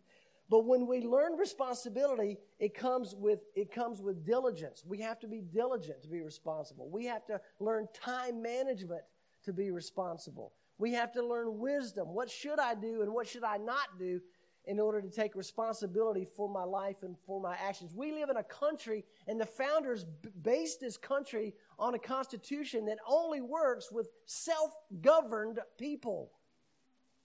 But 0.50 0.66
when 0.66 0.86
we 0.86 1.02
learn 1.02 1.38
responsibility, 1.38 2.38
it 2.60 2.76
comes 2.76 3.16
with 3.16 3.40
it 3.56 3.72
comes 3.72 4.02
with 4.02 4.26
diligence. 4.26 4.84
We 4.86 5.00
have 5.02 5.20
to 5.22 5.28
be 5.28 5.42
diligent 5.42 6.04
to 6.04 6.08
be 6.08 6.22
responsible. 6.22 6.88
We 6.90 7.06
have 7.06 7.26
to 7.28 7.42
learn 7.60 7.88
time 7.94 8.44
management 8.44 9.02
to 9.46 9.54
be 9.54 9.72
responsible. 9.72 10.54
We 10.78 10.92
have 10.94 11.12
to 11.14 11.26
learn 11.26 11.58
wisdom. 11.58 12.14
What 12.14 12.30
should 12.30 12.60
I 12.60 12.76
do 12.76 13.02
and 13.02 13.12
what 13.14 13.28
should 13.28 13.44
I 13.44 13.58
not 13.58 13.98
do 13.98 14.20
in 14.68 14.80
order 14.80 15.02
to 15.02 15.10
take 15.10 15.36
responsibility 15.36 16.26
for 16.26 16.50
my 16.50 16.64
life 16.64 17.04
and 17.04 17.16
for 17.26 17.40
my 17.40 17.56
actions? 17.56 17.94
We 17.94 18.12
live 18.12 18.30
in 18.30 18.38
a 18.38 18.44
country, 18.44 19.06
and 19.28 19.40
the 19.40 19.46
founders 19.46 20.06
based 20.42 20.80
this 20.80 20.98
country 20.98 21.54
on 21.78 21.94
a 21.94 22.00
constitution 22.00 22.86
that 22.86 22.98
only 23.08 23.42
works 23.42 23.92
with 23.92 24.10
self 24.26 24.72
governed 25.02 25.60
people, 25.78 26.32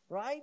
right? 0.08 0.42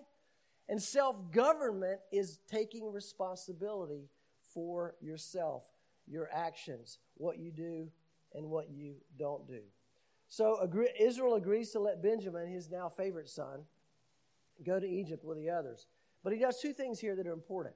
And 0.69 0.81
self 0.81 1.31
government 1.31 1.99
is 2.11 2.39
taking 2.47 2.91
responsibility 2.91 4.09
for 4.53 4.95
yourself, 5.01 5.63
your 6.07 6.29
actions, 6.33 6.99
what 7.15 7.37
you 7.37 7.51
do 7.51 7.89
and 8.33 8.49
what 8.49 8.69
you 8.69 8.95
don't 9.17 9.47
do. 9.47 9.61
So 10.29 10.69
Israel 10.99 11.35
agrees 11.35 11.71
to 11.71 11.79
let 11.79 12.01
Benjamin, 12.01 12.47
his 12.47 12.69
now 12.69 12.89
favorite 12.89 13.29
son, 13.29 13.61
go 14.65 14.79
to 14.79 14.87
Egypt 14.87 15.23
with 15.23 15.37
the 15.37 15.49
others. 15.49 15.87
But 16.27 16.33
he 16.33 16.41
does 16.41 16.59
two 16.59 16.73
things 16.73 16.99
here 16.99 17.15
that 17.15 17.25
are 17.25 17.31
important, 17.31 17.73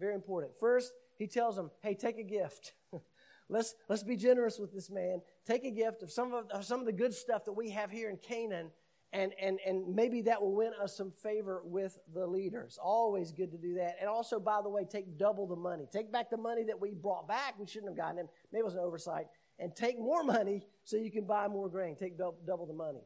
very 0.00 0.16
important. 0.16 0.52
First, 0.58 0.92
he 1.16 1.28
tells 1.28 1.54
them, 1.54 1.70
hey, 1.80 1.94
take 1.94 2.18
a 2.18 2.24
gift. 2.24 2.72
let's, 3.48 3.76
let's 3.88 4.02
be 4.02 4.16
generous 4.16 4.58
with 4.58 4.72
this 4.72 4.90
man. 4.90 5.22
Take 5.46 5.64
a 5.64 5.70
gift 5.70 6.02
of 6.02 6.10
some 6.10 6.34
of, 6.34 6.50
of 6.50 6.64
some 6.64 6.80
of 6.80 6.86
the 6.86 6.92
good 6.92 7.14
stuff 7.14 7.44
that 7.44 7.52
we 7.52 7.70
have 7.70 7.92
here 7.92 8.10
in 8.10 8.16
Canaan 8.16 8.72
and, 9.12 9.32
and, 9.40 9.60
and 9.64 9.94
maybe 9.94 10.22
that 10.22 10.42
will 10.42 10.56
win 10.56 10.72
us 10.82 10.96
some 10.96 11.12
favor 11.12 11.62
with 11.64 11.96
the 12.12 12.26
leaders. 12.26 12.80
Always 12.82 13.30
good 13.30 13.52
to 13.52 13.58
do 13.58 13.74
that. 13.74 13.94
And 14.00 14.08
also, 14.08 14.40
by 14.40 14.60
the 14.60 14.68
way, 14.68 14.84
take 14.84 15.16
double 15.16 15.46
the 15.46 15.54
money. 15.54 15.86
Take 15.92 16.10
back 16.10 16.30
the 16.30 16.36
money 16.36 16.64
that 16.64 16.80
we 16.80 16.94
brought 16.94 17.28
back. 17.28 17.54
We 17.60 17.68
shouldn't 17.68 17.90
have 17.90 17.96
gotten 17.96 18.18
him. 18.18 18.28
Maybe 18.52 18.62
it 18.62 18.64
was 18.64 18.74
an 18.74 18.80
oversight. 18.80 19.26
And 19.60 19.72
take 19.76 20.00
more 20.00 20.24
money 20.24 20.66
so 20.82 20.96
you 20.96 21.12
can 21.12 21.26
buy 21.26 21.46
more 21.46 21.68
grain. 21.68 21.94
Take 21.94 22.18
double, 22.18 22.40
double 22.44 22.66
the 22.66 22.74
money. 22.74 23.04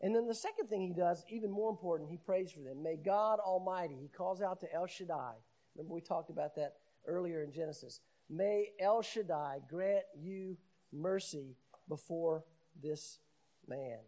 And 0.00 0.14
then 0.14 0.26
the 0.26 0.34
second 0.34 0.68
thing 0.68 0.82
he 0.82 0.92
does, 0.92 1.24
even 1.30 1.50
more 1.50 1.70
important, 1.70 2.10
he 2.10 2.18
prays 2.18 2.52
for 2.52 2.60
them. 2.60 2.82
May 2.82 2.96
God 2.96 3.38
Almighty, 3.38 3.96
he 4.00 4.08
calls 4.08 4.42
out 4.42 4.60
to 4.60 4.72
El 4.72 4.86
Shaddai. 4.86 5.32
Remember, 5.74 5.94
we 5.94 6.00
talked 6.00 6.30
about 6.30 6.54
that 6.56 6.74
earlier 7.06 7.42
in 7.42 7.52
Genesis. 7.52 8.00
May 8.28 8.72
El 8.78 9.02
Shaddai 9.02 9.60
grant 9.68 10.04
you 10.18 10.58
mercy 10.92 11.56
before 11.88 12.44
this 12.82 13.20
man. 13.66 13.98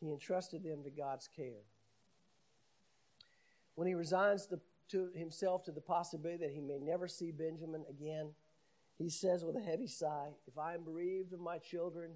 He 0.00 0.10
entrusted 0.10 0.62
them 0.62 0.82
to 0.82 0.90
God's 0.90 1.28
care. 1.34 1.62
When 3.76 3.88
he 3.88 3.94
resigns 3.94 4.46
to, 4.46 4.60
to 4.90 5.08
himself 5.14 5.64
to 5.64 5.72
the 5.72 5.80
possibility 5.80 6.44
that 6.44 6.52
he 6.52 6.60
may 6.60 6.78
never 6.78 7.08
see 7.08 7.30
Benjamin 7.30 7.84
again, 7.88 8.32
he 8.98 9.08
says 9.08 9.44
with 9.44 9.56
a 9.56 9.60
heavy 9.60 9.86
sigh, 9.86 10.28
If 10.46 10.58
I 10.58 10.74
am 10.74 10.84
bereaved 10.84 11.32
of 11.32 11.40
my 11.40 11.58
children, 11.58 12.12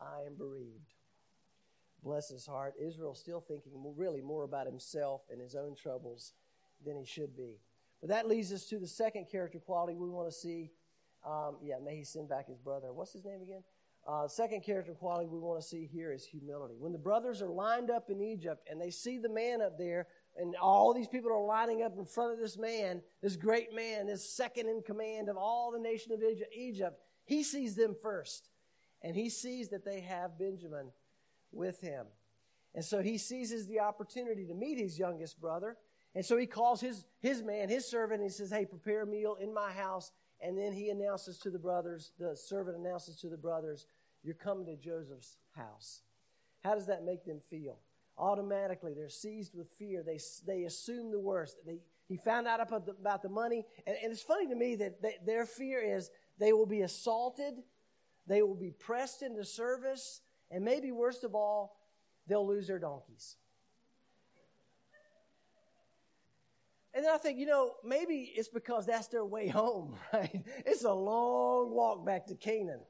I 0.00 0.26
am 0.26 0.36
bereaved. 0.36 0.94
Bless 2.02 2.28
his 2.28 2.46
heart. 2.46 2.74
Israel 2.80 3.14
still 3.14 3.40
thinking 3.40 3.72
really 3.96 4.22
more 4.22 4.44
about 4.44 4.66
himself 4.66 5.22
and 5.30 5.40
his 5.40 5.54
own 5.54 5.74
troubles 5.74 6.32
than 6.84 6.96
he 6.96 7.04
should 7.04 7.36
be. 7.36 7.58
But 8.00 8.08
that 8.10 8.26
leads 8.26 8.52
us 8.52 8.64
to 8.66 8.78
the 8.78 8.86
second 8.86 9.26
character 9.30 9.58
quality 9.58 9.94
we 9.94 10.08
want 10.08 10.28
to 10.28 10.34
see. 10.34 10.70
Um, 11.26 11.58
yeah, 11.62 11.74
may 11.84 11.96
he 11.96 12.04
send 12.04 12.28
back 12.28 12.48
his 12.48 12.58
brother. 12.58 12.92
What's 12.92 13.12
his 13.12 13.24
name 13.24 13.42
again? 13.42 13.62
Uh, 14.08 14.26
second 14.26 14.62
character 14.62 14.94
quality 14.94 15.28
we 15.28 15.38
want 15.38 15.60
to 15.60 15.66
see 15.66 15.86
here 15.86 16.10
is 16.10 16.24
humility. 16.24 16.76
When 16.78 16.92
the 16.92 16.98
brothers 16.98 17.42
are 17.42 17.50
lined 17.50 17.90
up 17.90 18.08
in 18.08 18.22
Egypt 18.22 18.66
and 18.70 18.80
they 18.80 18.90
see 18.90 19.18
the 19.18 19.28
man 19.28 19.60
up 19.60 19.76
there, 19.76 20.06
and 20.36 20.56
all 20.56 20.94
these 20.94 21.08
people 21.08 21.30
are 21.30 21.44
lining 21.44 21.82
up 21.82 21.98
in 21.98 22.06
front 22.06 22.32
of 22.32 22.38
this 22.38 22.56
man, 22.56 23.02
this 23.22 23.36
great 23.36 23.74
man, 23.74 24.06
this 24.06 24.34
second 24.34 24.68
in 24.68 24.80
command 24.80 25.28
of 25.28 25.36
all 25.36 25.70
the 25.70 25.78
nation 25.78 26.12
of 26.12 26.22
Egypt, 26.56 26.98
he 27.26 27.42
sees 27.42 27.74
them 27.74 27.94
first. 28.00 28.48
And 29.02 29.14
he 29.14 29.28
sees 29.28 29.68
that 29.70 29.84
they 29.84 30.00
have 30.00 30.38
Benjamin 30.38 30.92
with 31.52 31.80
him. 31.80 32.06
And 32.74 32.84
so 32.84 33.02
he 33.02 33.18
seizes 33.18 33.66
the 33.66 33.80
opportunity 33.80 34.46
to 34.46 34.54
meet 34.54 34.78
his 34.78 34.98
youngest 34.98 35.40
brother. 35.40 35.76
And 36.14 36.24
so 36.24 36.36
he 36.36 36.46
calls 36.46 36.80
his, 36.80 37.04
his 37.20 37.42
man, 37.42 37.68
his 37.68 37.86
servant, 37.86 38.20
and 38.20 38.30
he 38.30 38.34
says, 38.34 38.50
Hey, 38.50 38.64
prepare 38.64 39.02
a 39.02 39.06
meal 39.06 39.36
in 39.40 39.52
my 39.52 39.72
house 39.72 40.12
and 40.42 40.56
then 40.56 40.72
he 40.72 40.88
announces 40.88 41.38
to 41.38 41.50
the 41.50 41.58
brothers, 41.58 42.12
the 42.18 42.34
servant 42.34 42.76
announces 42.78 43.16
to 43.16 43.28
the 43.28 43.36
brothers, 43.36 43.86
You're 44.22 44.34
coming 44.34 44.66
to 44.66 44.76
Joseph's 44.76 45.36
house. 45.54 46.02
How 46.64 46.74
does 46.74 46.86
that 46.86 47.04
make 47.04 47.24
them 47.24 47.40
feel? 47.50 47.78
Automatically, 48.18 48.92
they're 48.94 49.08
seized 49.08 49.54
with 49.54 49.68
fear. 49.68 50.02
They, 50.02 50.18
they 50.46 50.64
assume 50.64 51.10
the 51.10 51.18
worst. 51.18 51.56
They, 51.66 51.80
he 52.06 52.16
found 52.16 52.46
out 52.46 52.60
about 52.60 52.84
the, 52.84 52.92
about 52.92 53.22
the 53.22 53.28
money. 53.28 53.64
And, 53.86 53.96
and 54.02 54.12
it's 54.12 54.22
funny 54.22 54.46
to 54.48 54.54
me 54.54 54.76
that 54.76 55.00
they, 55.00 55.16
their 55.24 55.46
fear 55.46 55.80
is 55.80 56.10
they 56.38 56.52
will 56.52 56.66
be 56.66 56.82
assaulted, 56.82 57.54
they 58.26 58.42
will 58.42 58.54
be 58.54 58.70
pressed 58.70 59.22
into 59.22 59.44
service, 59.44 60.20
and 60.50 60.64
maybe 60.64 60.92
worst 60.92 61.24
of 61.24 61.34
all, 61.34 61.76
they'll 62.26 62.46
lose 62.46 62.66
their 62.66 62.78
donkeys. 62.78 63.36
And 66.92 67.04
then 67.04 67.12
I 67.14 67.18
think, 67.18 67.38
you 67.38 67.46
know, 67.46 67.74
maybe 67.84 68.32
it's 68.34 68.48
because 68.48 68.86
that's 68.86 69.06
their 69.08 69.24
way 69.24 69.48
home, 69.48 69.94
right? 70.12 70.44
It's 70.66 70.84
a 70.84 70.92
long 70.92 71.70
walk 71.70 72.04
back 72.04 72.26
to 72.26 72.34
Canaan. 72.34 72.80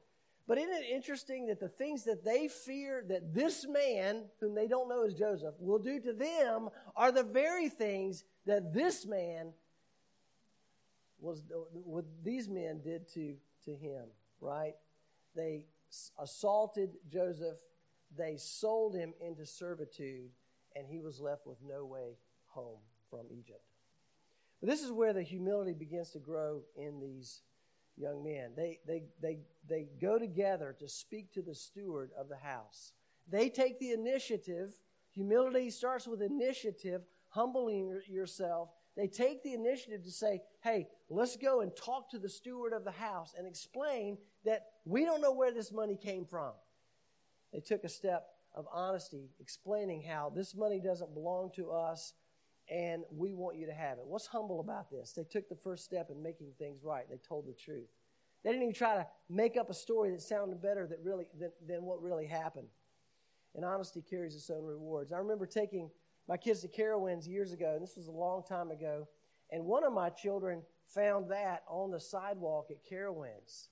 But 0.47 0.57
isn't 0.57 0.73
it 0.73 0.85
interesting 0.91 1.45
that 1.47 1.59
the 1.59 1.69
things 1.69 2.03
that 2.05 2.25
they 2.25 2.47
fear 2.47 3.05
that 3.07 3.33
this 3.33 3.65
man, 3.67 4.25
whom 4.39 4.55
they 4.55 4.67
don't 4.67 4.89
know 4.89 5.05
as 5.05 5.13
Joseph, 5.13 5.53
will 5.59 5.79
do 5.79 5.99
to 5.99 6.13
them 6.13 6.69
are 6.95 7.11
the 7.11 7.23
very 7.23 7.69
things 7.69 8.23
that 8.45 8.73
this 8.73 9.05
man 9.05 9.53
was, 11.19 11.43
what 11.71 12.05
these 12.23 12.49
men 12.49 12.81
did 12.83 13.07
to, 13.13 13.35
to 13.65 13.75
him, 13.75 14.05
right? 14.41 14.73
They 15.35 15.65
assaulted 16.19 16.91
Joseph, 17.07 17.57
they 18.15 18.35
sold 18.37 18.95
him 18.95 19.13
into 19.19 19.45
servitude, 19.45 20.31
and 20.75 20.87
he 20.87 20.99
was 20.99 21.19
left 21.19 21.45
with 21.45 21.57
no 21.61 21.85
way 21.85 22.17
home 22.47 22.79
from 23.09 23.27
Egypt. 23.29 23.63
But 24.59 24.69
this 24.69 24.83
is 24.83 24.91
where 24.91 25.13
the 25.13 25.23
humility 25.23 25.73
begins 25.73 26.11
to 26.11 26.19
grow 26.19 26.61
in 26.75 26.99
these 26.99 27.41
young 27.97 28.23
men. 28.23 28.51
They, 28.55 28.79
they, 28.85 29.03
they, 29.21 29.39
they 29.67 29.87
go 29.99 30.19
together 30.19 30.75
to 30.79 30.87
speak 30.87 31.33
to 31.33 31.41
the 31.41 31.55
steward 31.55 32.11
of 32.17 32.29
the 32.29 32.37
house. 32.37 32.93
They 33.29 33.49
take 33.49 33.79
the 33.79 33.91
initiative. 33.91 34.73
Humility 35.13 35.69
starts 35.69 36.07
with 36.07 36.21
initiative, 36.21 37.01
humbling 37.29 38.01
yourself. 38.07 38.69
They 38.97 39.07
take 39.07 39.43
the 39.43 39.53
initiative 39.53 40.03
to 40.03 40.11
say, 40.11 40.41
hey, 40.63 40.87
let's 41.09 41.37
go 41.37 41.61
and 41.61 41.71
talk 41.75 42.09
to 42.11 42.19
the 42.19 42.29
steward 42.29 42.73
of 42.73 42.83
the 42.83 42.91
house 42.91 43.33
and 43.37 43.47
explain 43.47 44.17
that 44.43 44.65
we 44.85 45.05
don't 45.05 45.21
know 45.21 45.31
where 45.31 45.51
this 45.51 45.71
money 45.71 45.95
came 45.95 46.25
from. 46.25 46.51
They 47.53 47.59
took 47.59 47.83
a 47.83 47.89
step 47.89 48.27
of 48.53 48.65
honesty, 48.71 49.29
explaining 49.39 50.03
how 50.03 50.31
this 50.35 50.55
money 50.55 50.79
doesn't 50.79 51.13
belong 51.13 51.51
to 51.55 51.71
us 51.71 52.13
and 52.69 53.03
we 53.11 53.33
want 53.33 53.57
you 53.57 53.65
to 53.65 53.73
have 53.73 53.97
it. 53.97 54.05
What's 54.05 54.27
humble 54.27 54.59
about 54.59 54.89
this? 54.89 55.13
They 55.13 55.23
took 55.23 55.49
the 55.49 55.55
first 55.55 55.83
step 55.83 56.09
in 56.09 56.21
making 56.21 56.51
things 56.57 56.83
right. 56.83 57.05
They 57.09 57.17
told 57.17 57.47
the 57.47 57.53
truth. 57.53 57.89
They 58.43 58.51
didn't 58.51 58.63
even 58.63 58.75
try 58.75 58.95
to 58.95 59.07
make 59.29 59.57
up 59.57 59.69
a 59.69 59.73
story 59.73 60.11
that 60.11 60.21
sounded 60.21 60.61
better 60.61 60.87
that 60.87 60.99
really, 61.03 61.25
than, 61.37 61.51
than 61.67 61.83
what 61.83 62.01
really 62.01 62.25
happened. 62.25 62.67
And 63.55 63.65
honesty 63.65 64.01
carries 64.01 64.35
its 64.35 64.49
own 64.49 64.63
rewards. 64.63 65.11
I 65.11 65.17
remember 65.17 65.45
taking 65.45 65.91
my 66.31 66.37
kids 66.37 66.61
to 66.61 66.69
Carowinds 66.69 67.27
years 67.27 67.51
ago, 67.51 67.73
and 67.73 67.83
this 67.83 67.97
was 67.97 68.07
a 68.07 68.11
long 68.11 68.41
time 68.41 68.71
ago, 68.71 69.05
and 69.49 69.65
one 69.65 69.83
of 69.83 69.91
my 69.91 70.07
children 70.07 70.61
found 70.87 71.29
that 71.29 71.61
on 71.67 71.91
the 71.91 71.99
sidewalk 71.99 72.67
at 72.71 72.77
Carowinds. 72.89 73.67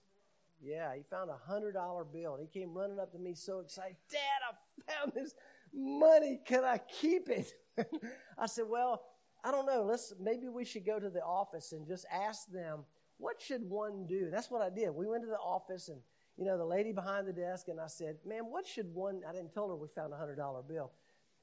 Yeah, 0.61 0.93
he 0.93 1.03
found 1.09 1.29
a 1.29 1.37
hundred 1.37 1.71
dollar 1.71 2.03
bill, 2.03 2.35
and 2.35 2.45
he 2.45 2.59
came 2.59 2.73
running 2.73 2.99
up 2.99 3.13
to 3.13 3.17
me 3.17 3.33
so 3.33 3.61
excited. 3.61 3.95
Dad, 4.11 4.19
I 4.43 4.91
found 4.91 5.13
this 5.15 5.35
money. 5.73 6.41
Can 6.45 6.65
I 6.65 6.79
keep 6.79 7.29
it? 7.29 7.53
I 8.37 8.45
said, 8.45 8.65
Well, 8.67 9.03
I 9.41 9.51
don't 9.51 9.65
know. 9.65 9.85
Let's 9.89 10.13
maybe 10.19 10.49
we 10.49 10.65
should 10.65 10.85
go 10.85 10.99
to 10.99 11.09
the 11.09 11.23
office 11.23 11.71
and 11.71 11.87
just 11.87 12.05
ask 12.11 12.51
them 12.51 12.79
what 13.19 13.41
should 13.41 13.69
one 13.69 14.05
do. 14.05 14.27
That's 14.29 14.51
what 14.51 14.61
I 14.61 14.69
did. 14.69 14.89
We 14.89 15.07
went 15.07 15.23
to 15.23 15.29
the 15.29 15.37
office 15.37 15.87
and 15.87 16.01
you 16.35 16.43
know 16.43 16.57
the 16.57 16.65
lady 16.65 16.91
behind 16.91 17.25
the 17.25 17.31
desk, 17.31 17.69
and 17.69 17.79
I 17.79 17.87
said, 17.87 18.17
"Ma'am, 18.25 18.51
what 18.51 18.67
should 18.67 18.93
one?" 18.93 19.21
I 19.25 19.31
didn't 19.31 19.53
tell 19.53 19.69
her 19.69 19.77
we 19.77 19.87
found 19.87 20.11
a 20.11 20.17
hundred 20.17 20.35
dollar 20.35 20.61
bill. 20.61 20.91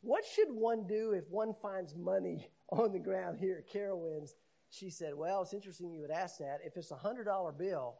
What 0.07 0.25
should 0.25 0.53
one 0.53 0.87
do 0.87 1.11
if 1.11 1.29
one 1.31 1.53
finds 1.53 1.97
money 1.97 2.49
on 2.71 2.93
the 2.93 2.99
ground 3.01 3.41
here 3.41 3.59
at 3.59 3.69
Carowinds? 3.69 4.35
She 4.71 4.89
said, 4.89 5.17
Well, 5.17 5.43
it's 5.43 5.53
interesting 5.53 5.91
you 5.91 6.01
would 6.01 6.13
ask 6.13 6.39
that. 6.39 6.61
If 6.65 6.77
it's 6.77 6.93
a 6.93 6.95
$100 6.95 7.59
bill, 7.59 7.97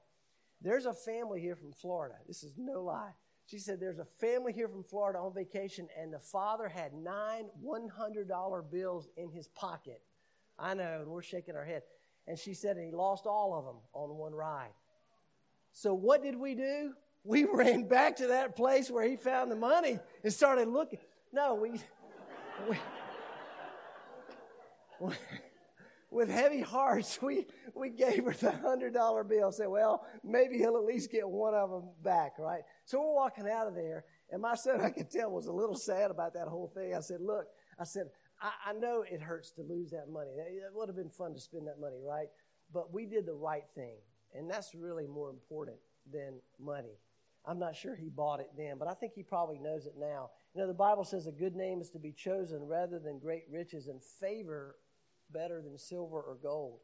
there's 0.63 0.87
a 0.87 0.95
family 0.95 1.41
here 1.41 1.57
from 1.57 1.73
Florida. 1.73 2.15
This 2.29 2.45
is 2.45 2.53
no 2.57 2.85
lie. 2.85 3.11
She 3.47 3.59
said, 3.59 3.81
There's 3.81 3.99
a 3.99 4.05
family 4.05 4.53
here 4.53 4.69
from 4.69 4.85
Florida 4.85 5.19
on 5.19 5.35
vacation, 5.35 5.89
and 6.01 6.13
the 6.13 6.21
father 6.21 6.69
had 6.69 6.95
nine 6.95 7.47
$100 7.61 8.71
bills 8.71 9.09
in 9.17 9.29
his 9.29 9.49
pocket. 9.49 10.01
I 10.61 10.75
know, 10.75 11.01
and 11.01 11.09
we're 11.09 11.23
shaking 11.23 11.57
our 11.57 11.65
head. 11.65 11.83
And 12.29 12.39
she 12.39 12.55
said, 12.55 12.77
And 12.77 12.87
he 12.87 12.93
lost 12.93 13.27
all 13.27 13.53
of 13.53 13.65
them 13.65 13.79
on 13.93 14.17
one 14.17 14.33
ride. 14.33 14.71
So, 15.73 15.93
what 15.93 16.23
did 16.23 16.37
we 16.37 16.55
do? 16.55 16.93
We 17.25 17.45
ran 17.53 17.89
back 17.89 18.15
to 18.19 18.29
that 18.29 18.55
place 18.55 18.93
where 18.93 19.09
he 19.09 19.17
found 19.17 19.51
the 19.51 19.57
money 19.57 19.99
and 20.23 20.33
started 20.33 20.69
looking. 20.69 21.01
No, 21.33 21.55
we, 21.55 21.73
we 22.69 22.77
with 26.11 26.31
heavy 26.31 26.63
hearts, 26.63 27.21
we, 27.21 27.47
we 27.75 27.91
gave 27.91 28.25
her 28.25 28.33
the 28.33 28.51
hundred 28.51 28.95
dollar 28.95 29.25
bill. 29.25 29.53
Said, 29.53 29.69
well, 29.69 30.07
maybe 30.25 30.57
he'll 30.59 30.77
at 30.77 30.85
least 30.85 31.11
get 31.11 31.29
one 31.29 31.55
of 31.55 31.71
them 31.71 31.91
back, 32.03 32.39
right? 32.39 32.63
So 32.85 33.01
we're 33.01 33.15
walking 33.15 33.49
out 33.49 33.67
of 33.67 33.75
there, 33.75 34.05
and 34.31 34.41
my 34.41 34.55
son, 34.55 34.81
I 34.81 34.91
could 34.91 35.11
tell, 35.11 35.31
was 35.31 35.47
a 35.47 35.53
little 35.53 35.77
sad 35.77 36.11
about 36.11 36.35
that 36.35 36.49
whole 36.49 36.69
thing. 36.75 36.95
I 36.95 37.01
said, 37.01 37.21
look, 37.21 37.47
I 37.79 37.85
said, 37.85 38.07
I, 38.41 38.71
I 38.71 38.73
know 38.73 39.05
it 39.09 39.21
hurts 39.21 39.51
to 39.53 39.63
lose 39.63 39.91
that 39.91 40.09
money. 40.11 40.31
It 40.31 40.63
would 40.73 40.89
have 40.89 40.97
been 40.97 41.11
fun 41.11 41.35
to 41.35 41.41
spend 41.41 41.67
that 41.67 41.81
money, 41.81 41.99
right? 42.03 42.29
But 42.73 42.93
we 42.93 43.07
did 43.07 43.27
the 43.27 43.35
right 43.35 43.65
thing, 43.75 43.97
and 44.35 44.51
that's 44.51 44.75
really 44.75 45.07
more 45.07 45.31
important 45.31 45.77
than 46.11 46.41
money. 46.59 46.99
I'm 47.47 47.59
not 47.59 47.77
sure 47.77 47.95
he 47.95 48.09
bought 48.09 48.41
it 48.41 48.51
then, 48.57 48.77
but 48.79 48.89
I 48.89 48.95
think 48.95 49.13
he 49.15 49.23
probably 49.23 49.59
knows 49.59 49.87
it 49.87 49.95
now. 49.99 50.31
You 50.55 50.61
know, 50.61 50.67
the 50.67 50.75
Bible 50.75 51.05
says 51.05 51.27
a 51.27 51.33
good 51.33 51.55
name 51.55 51.81
is 51.81 51.91
to 51.91 51.99
be 51.99 52.13
chosen 52.13 52.67
rather 52.67 52.99
than 52.99 53.19
great 53.19 53.45
riches 53.51 53.87
and 53.87 54.03
favor 54.03 54.77
better 55.33 55.63
than 55.63 55.79
silver 55.79 56.21
or 56.21 56.37
gold. 56.43 56.81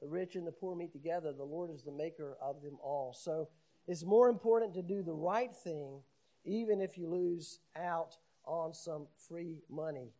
The 0.00 0.06
rich 0.06 0.36
and 0.36 0.46
the 0.46 0.52
poor 0.52 0.76
meet 0.76 0.92
together. 0.92 1.32
The 1.32 1.44
Lord 1.44 1.70
is 1.70 1.82
the 1.82 1.92
maker 1.92 2.36
of 2.40 2.62
them 2.62 2.76
all. 2.82 3.16
So 3.18 3.48
it's 3.88 4.04
more 4.04 4.28
important 4.28 4.74
to 4.74 4.82
do 4.82 5.02
the 5.02 5.14
right 5.14 5.54
thing, 5.54 6.02
even 6.44 6.80
if 6.80 6.96
you 6.98 7.08
lose 7.08 7.60
out 7.74 8.16
on 8.44 8.74
some 8.74 9.06
free 9.28 9.62
money. 9.68 10.12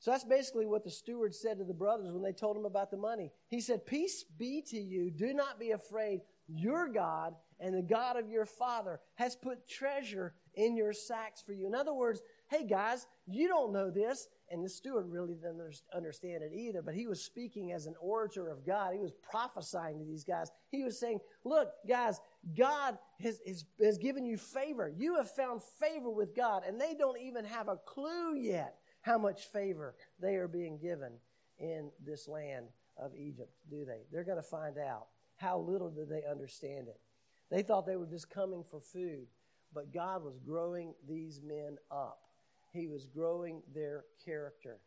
So 0.00 0.10
that's 0.10 0.24
basically 0.24 0.66
what 0.66 0.82
the 0.82 0.90
steward 0.90 1.34
said 1.34 1.58
to 1.58 1.64
the 1.64 1.74
brothers 1.74 2.10
when 2.10 2.22
they 2.22 2.32
told 2.32 2.56
him 2.56 2.64
about 2.64 2.90
the 2.90 2.96
money. 2.96 3.30
He 3.48 3.60
said, 3.60 3.84
Peace 3.84 4.24
be 4.24 4.62
to 4.68 4.78
you. 4.78 5.10
Do 5.10 5.34
not 5.34 5.60
be 5.60 5.72
afraid. 5.72 6.22
Your 6.48 6.88
God 6.88 7.34
and 7.60 7.74
the 7.74 7.82
God 7.82 8.16
of 8.16 8.28
your 8.28 8.46
father 8.46 9.00
has 9.16 9.36
put 9.36 9.68
treasure 9.68 10.34
in 10.54 10.76
your 10.76 10.92
sacks 10.92 11.42
for 11.42 11.52
you. 11.52 11.66
In 11.66 11.74
other 11.74 11.94
words, 11.94 12.22
hey 12.48 12.66
guys, 12.66 13.06
you 13.26 13.46
don't 13.46 13.72
know 13.72 13.90
this. 13.90 14.28
And 14.50 14.64
the 14.64 14.68
steward 14.68 15.06
really 15.08 15.34
didn't 15.34 15.60
understand 15.94 16.42
it 16.42 16.52
either, 16.52 16.82
but 16.82 16.94
he 16.94 17.06
was 17.06 17.22
speaking 17.22 17.70
as 17.70 17.86
an 17.86 17.94
orator 18.00 18.48
of 18.48 18.66
God. 18.66 18.92
He 18.92 18.98
was 18.98 19.12
prophesying 19.12 20.00
to 20.00 20.04
these 20.04 20.24
guys. 20.24 20.50
He 20.70 20.82
was 20.82 20.98
saying, 20.98 21.20
Look, 21.44 21.68
guys, 21.88 22.20
God 22.58 22.98
has, 23.20 23.40
has, 23.46 23.64
has 23.80 23.98
given 23.98 24.24
you 24.24 24.36
favor. 24.36 24.92
You 24.96 25.16
have 25.16 25.30
found 25.30 25.62
favor 25.62 26.10
with 26.10 26.34
God, 26.34 26.64
and 26.66 26.80
they 26.80 26.94
don't 26.98 27.20
even 27.20 27.44
have 27.44 27.68
a 27.68 27.76
clue 27.76 28.34
yet 28.34 28.76
how 29.02 29.18
much 29.18 29.46
favor 29.46 29.94
they 30.20 30.34
are 30.34 30.48
being 30.48 30.78
given 30.78 31.12
in 31.58 31.90
this 32.04 32.26
land 32.26 32.66
of 32.96 33.12
Egypt, 33.14 33.52
do 33.70 33.84
they? 33.84 34.00
They're 34.10 34.24
going 34.24 34.36
to 34.36 34.42
find 34.42 34.78
out. 34.78 35.06
How 35.36 35.58
little 35.58 35.90
do 35.90 36.04
they 36.04 36.22
understand 36.28 36.88
it? 36.88 37.00
They 37.50 37.62
thought 37.62 37.86
they 37.86 37.96
were 37.96 38.06
just 38.06 38.30
coming 38.30 38.62
for 38.62 38.80
food, 38.80 39.26
but 39.74 39.92
God 39.92 40.22
was 40.22 40.38
growing 40.38 40.94
these 41.08 41.40
men 41.44 41.78
up. 41.90 42.20
He 42.72 42.86
was 42.86 43.06
growing 43.06 43.62
their 43.74 44.04
character. 44.24 44.78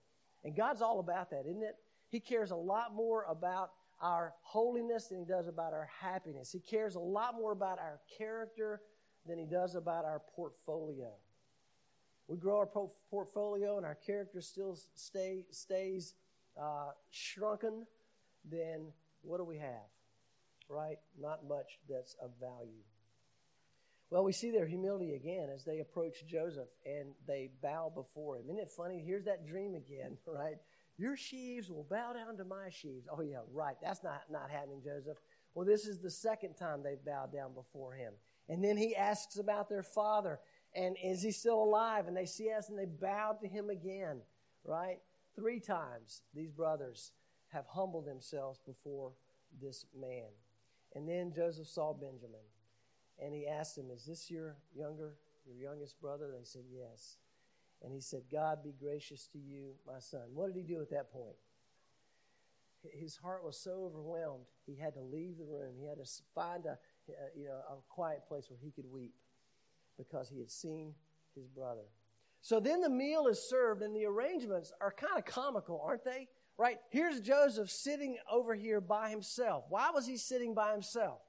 And 0.43 0.56
God's 0.56 0.82
all 0.82 0.99
about 0.99 1.30
that, 1.32 1.45
isn't 1.47 1.63
it? 1.63 1.76
He 2.10 2.19
cares 2.19 2.52
a 2.52 2.56
lot 2.56 2.93
more 2.93 3.26
about 3.30 3.71
our 4.02 4.34
holiness 4.41 5.08
than 5.08 5.19
he 5.19 5.26
does 5.26 5.47
about 5.47 5.73
our 5.73 5.89
happiness. 5.99 6.52
He 6.52 6.60
cares 6.60 6.95
a 6.95 6.99
lot 6.99 7.36
more 7.36 7.52
about 7.52 7.80
our 7.80 7.99
character 8.17 8.82
than 9.26 9.38
he 9.38 9.45
does 9.45 9.76
about 9.76 10.06
our 10.06 10.21
portfolio. 10.36 11.12
We 12.28 12.38
grow 12.38 12.60
our 12.60 12.69
portfolio 13.10 13.78
and 13.78 13.86
our 13.86 13.95
character 13.95 14.41
still 14.41 14.78
stay, 14.95 15.45
stays 15.52 16.15
uh, 16.62 16.91
shrunken, 17.10 17.86
then 18.49 18.88
what 19.21 19.38
do 19.38 19.43
we 19.43 19.58
have? 19.58 19.88
Right? 20.74 20.98
Not 21.20 21.48
much 21.48 21.80
that's 21.88 22.16
of 22.22 22.32
value. 22.40 22.82
Well, 24.10 24.24
we 24.24 24.32
see 24.32 24.52
their 24.52 24.68
humility 24.68 25.16
again 25.16 25.50
as 25.54 25.64
they 25.66 25.80
approach 25.80 26.26
Joseph 26.28 26.68
and 26.86 27.14
they 27.28 27.50
bow 27.62 27.92
before 27.94 28.38
him. 28.38 28.44
Isn't 28.46 28.60
it 28.60 28.70
funny? 28.70 29.04
Here's 29.06 29.26
that 29.26 29.48
dream 29.48 29.76
again, 29.76 30.18
right? 30.28 30.58
Your 30.98 31.18
sheaves 31.18 31.70
will 31.70 31.88
bow 31.90 32.14
down 32.14 32.38
to 32.38 32.46
my 32.46 32.70
sheaves. 32.70 33.08
Oh, 33.12 33.22
yeah, 33.22 33.40
right. 33.52 33.76
That's 33.82 34.04
not, 34.04 34.22
not 34.30 34.52
happening, 34.52 34.82
Joseph. 34.84 35.18
Well, 35.56 35.66
this 35.66 35.88
is 35.88 36.00
the 36.00 36.12
second 36.12 36.56
time 36.56 36.84
they've 36.84 37.04
bowed 37.04 37.34
down 37.34 37.54
before 37.54 37.94
him. 37.94 38.14
And 38.50 38.64
then 38.64 38.78
he 38.78 38.96
asks 38.96 39.38
about 39.40 39.70
their 39.70 39.84
father 39.84 40.40
and 40.76 40.96
is 41.04 41.22
he 41.22 41.32
still 41.32 41.64
alive? 41.64 42.08
And 42.08 42.18
they 42.18 42.26
see 42.26 42.52
us 42.52 42.70
and 42.70 42.78
they 42.78 42.86
bow 42.86 43.38
to 43.42 43.48
him 43.48 43.70
again, 43.70 44.22
right? 44.64 44.98
Three 45.36 45.60
times 45.60 46.22
these 46.34 46.52
brothers 46.52 47.12
have 47.50 47.66
humbled 47.68 48.06
themselves 48.06 48.60
before 48.66 49.14
this 49.62 49.86
man. 50.00 50.30
And 50.96 51.08
then 51.08 51.34
Joseph 51.34 51.68
saw 51.68 51.94
Benjamin 51.94 52.42
and 53.24 53.34
he 53.34 53.48
asked 53.48 53.78
him, 53.78 53.90
Is 53.92 54.06
this 54.06 54.30
your 54.30 54.58
younger, 54.76 55.16
your 55.46 55.56
youngest 55.56 56.00
brother? 56.00 56.32
They 56.38 56.46
said, 56.46 56.64
Yes. 56.72 57.18
And 57.84 57.94
he 57.94 58.00
said, 58.00 58.24
God 58.32 58.64
be 58.64 58.72
gracious 58.72 59.28
to 59.34 59.40
you, 59.40 59.74
my 59.86 60.00
son. 60.00 60.22
What 60.34 60.48
did 60.48 60.56
he 60.56 60.64
do 60.64 60.82
at 60.82 60.90
that 60.92 61.12
point? 61.12 61.36
His 62.92 63.16
heart 63.16 63.44
was 63.46 63.58
so 63.58 63.86
overwhelmed, 63.86 64.46
he 64.66 64.76
had 64.76 64.94
to 64.96 65.02
leave 65.02 65.38
the 65.38 65.46
room. 65.46 65.76
He 65.80 65.86
had 65.86 65.98
to 65.98 66.10
find 66.36 66.66
a, 66.66 66.72
uh, 66.72 67.14
you 67.36 67.46
know, 67.46 67.62
a 67.70 67.76
quiet 67.90 68.26
place 68.28 68.50
where 68.50 68.60
he 68.62 68.72
could 68.72 68.90
weep 68.92 69.14
because 69.98 70.30
he 70.30 70.40
had 70.40 70.52
seen 70.52 70.94
his 71.36 71.48
brother. 71.48 71.86
So 72.42 72.60
then 72.60 72.82
the 72.82 72.90
meal 72.90 73.28
is 73.28 73.48
served, 73.50 73.82
and 73.82 73.96
the 73.96 74.06
arrangements 74.06 74.74
are 74.82 74.92
kind 74.92 75.18
of 75.18 75.24
comical, 75.24 75.82
aren't 75.86 76.04
they? 76.04 76.28
Right? 76.58 76.78
Here's 76.89 77.20
Joseph 77.20 77.72
sitting 77.72 78.18
over 78.32 78.54
here 78.54 78.80
by 78.80 79.10
himself. 79.10 79.66
Why 79.70 79.89
was 79.92 80.06
he 80.06 80.18
sitting 80.18 80.54
by 80.54 80.72
himself? 80.72 81.20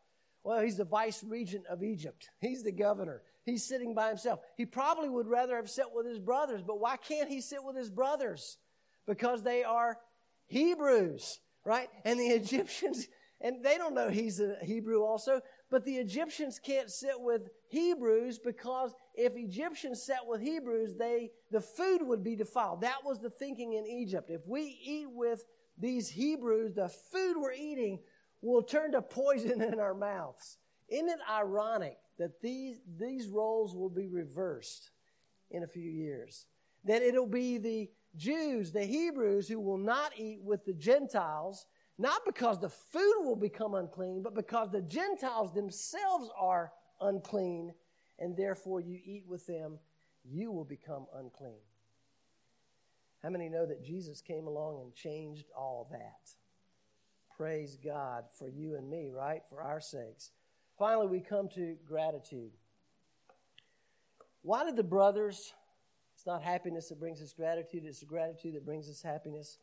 Well, 0.42 0.60
he's 0.60 0.76
the 0.76 0.84
vice 0.84 1.24
regent 1.24 1.64
of 1.66 1.82
Egypt. 1.82 2.28
He's 2.40 2.62
the 2.62 2.72
governor. 2.72 3.22
He's 3.44 3.64
sitting 3.64 3.94
by 3.94 4.08
himself. 4.08 4.40
He 4.56 4.66
probably 4.66 5.08
would 5.08 5.26
rather 5.26 5.56
have 5.56 5.70
sat 5.70 5.94
with 5.94 6.06
his 6.06 6.18
brothers, 6.18 6.62
but 6.62 6.80
why 6.80 6.96
can't 6.96 7.30
he 7.30 7.40
sit 7.40 7.64
with 7.64 7.76
his 7.76 7.90
brothers? 7.90 8.58
Because 9.06 9.42
they 9.42 9.64
are 9.64 9.98
Hebrews, 10.46 11.40
right? 11.64 11.88
And 12.04 12.20
the 12.20 12.26
Egyptians, 12.28 13.08
and 13.40 13.64
they 13.64 13.78
don't 13.78 13.94
know 13.94 14.10
he's 14.10 14.40
a 14.40 14.56
Hebrew 14.62 15.02
also, 15.02 15.40
but 15.70 15.84
the 15.84 15.96
Egyptians 15.96 16.58
can't 16.58 16.90
sit 16.90 17.18
with 17.18 17.48
Hebrews 17.68 18.38
because 18.38 18.94
if 19.14 19.36
Egyptians 19.36 20.02
sat 20.02 20.26
with 20.26 20.40
Hebrews, 20.40 20.94
they 20.96 21.30
the 21.50 21.60
food 21.60 22.00
would 22.02 22.22
be 22.22 22.36
defiled. 22.36 22.82
That 22.82 23.04
was 23.04 23.18
the 23.18 23.30
thinking 23.30 23.74
in 23.74 23.86
Egypt. 23.86 24.30
If 24.30 24.46
we 24.46 24.78
eat 24.84 25.08
with 25.10 25.44
these 25.78 26.08
Hebrews, 26.08 26.74
the 26.74 26.88
food 26.88 27.36
we're 27.36 27.52
eating 27.52 27.98
will 28.40 28.62
turn 28.62 28.92
to 28.92 29.02
poison 29.02 29.62
in 29.72 29.80
our 29.80 29.94
mouths. 29.94 30.58
Isn't 30.88 31.08
it 31.08 31.18
ironic 31.30 31.96
that 32.18 32.40
these, 32.40 32.80
these 32.98 33.28
roles 33.28 33.74
will 33.74 33.88
be 33.88 34.06
reversed 34.06 34.90
in 35.50 35.62
a 35.62 35.68
few 35.68 35.90
years? 35.90 36.46
That 36.84 37.02
it'll 37.02 37.26
be 37.26 37.58
the 37.58 37.90
Jews, 38.16 38.70
the 38.70 38.84
Hebrews, 38.84 39.48
who 39.48 39.60
will 39.60 39.78
not 39.78 40.12
eat 40.16 40.40
with 40.42 40.64
the 40.64 40.74
Gentiles, 40.74 41.66
not 41.98 42.22
because 42.26 42.60
the 42.60 42.68
food 42.68 43.22
will 43.24 43.36
become 43.36 43.74
unclean, 43.74 44.22
but 44.22 44.34
because 44.34 44.70
the 44.70 44.82
Gentiles 44.82 45.52
themselves 45.54 46.28
are 46.36 46.72
unclean, 47.00 47.72
and 48.18 48.36
therefore 48.36 48.80
you 48.80 48.98
eat 49.04 49.24
with 49.26 49.46
them, 49.46 49.78
you 50.24 50.50
will 50.50 50.64
become 50.64 51.06
unclean. 51.14 51.60
How 53.22 53.30
many 53.30 53.48
know 53.48 53.64
that 53.66 53.84
Jesus 53.84 54.20
came 54.20 54.46
along 54.46 54.80
and 54.80 54.94
changed 54.94 55.46
all 55.56 55.88
that? 55.90 56.30
Praise 57.36 57.78
God 57.82 58.24
for 58.38 58.48
you 58.48 58.76
and 58.76 58.88
me, 58.88 59.10
right? 59.14 59.42
For 59.48 59.62
our 59.62 59.80
sakes. 59.80 60.30
Finally, 60.78 61.06
we 61.06 61.20
come 61.20 61.48
to 61.54 61.76
gratitude. 61.86 62.52
Why 64.42 64.64
did 64.64 64.76
the 64.76 64.82
brothers, 64.82 65.54
it's 66.14 66.26
not 66.26 66.42
happiness 66.42 66.88
that 66.88 67.00
brings 67.00 67.22
us 67.22 67.32
gratitude, 67.32 67.84
it's 67.86 68.02
gratitude 68.04 68.54
that 68.56 68.66
brings 68.66 68.88
us 68.90 69.02
happiness. 69.02 69.58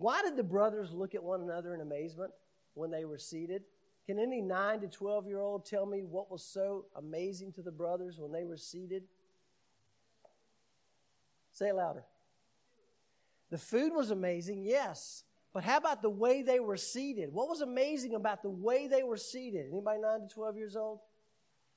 Why 0.00 0.22
did 0.22 0.34
the 0.34 0.42
brothers 0.42 0.94
look 0.94 1.14
at 1.14 1.22
one 1.22 1.42
another 1.42 1.74
in 1.74 1.82
amazement 1.82 2.30
when 2.72 2.90
they 2.90 3.04
were 3.04 3.18
seated? 3.18 3.64
Can 4.06 4.18
any 4.18 4.40
9 4.40 4.80
to 4.80 4.88
12 4.88 5.26
year 5.26 5.40
old 5.40 5.66
tell 5.66 5.84
me 5.84 6.04
what 6.04 6.30
was 6.30 6.42
so 6.42 6.86
amazing 6.96 7.52
to 7.52 7.62
the 7.62 7.70
brothers 7.70 8.16
when 8.18 8.32
they 8.32 8.44
were 8.44 8.56
seated? 8.56 9.02
Say 11.52 11.68
it 11.68 11.74
louder. 11.74 12.04
The 13.50 13.58
food 13.58 13.92
was 13.92 14.10
amazing, 14.10 14.64
yes. 14.64 15.24
But 15.52 15.64
how 15.64 15.76
about 15.76 16.00
the 16.00 16.08
way 16.08 16.40
they 16.40 16.60
were 16.60 16.78
seated? 16.78 17.30
What 17.30 17.50
was 17.50 17.60
amazing 17.60 18.14
about 18.14 18.42
the 18.42 18.48
way 18.48 18.86
they 18.86 19.02
were 19.02 19.18
seated? 19.18 19.66
Anybody 19.70 20.00
9 20.00 20.20
to 20.20 20.34
12 20.34 20.56
years 20.56 20.76
old? 20.76 21.00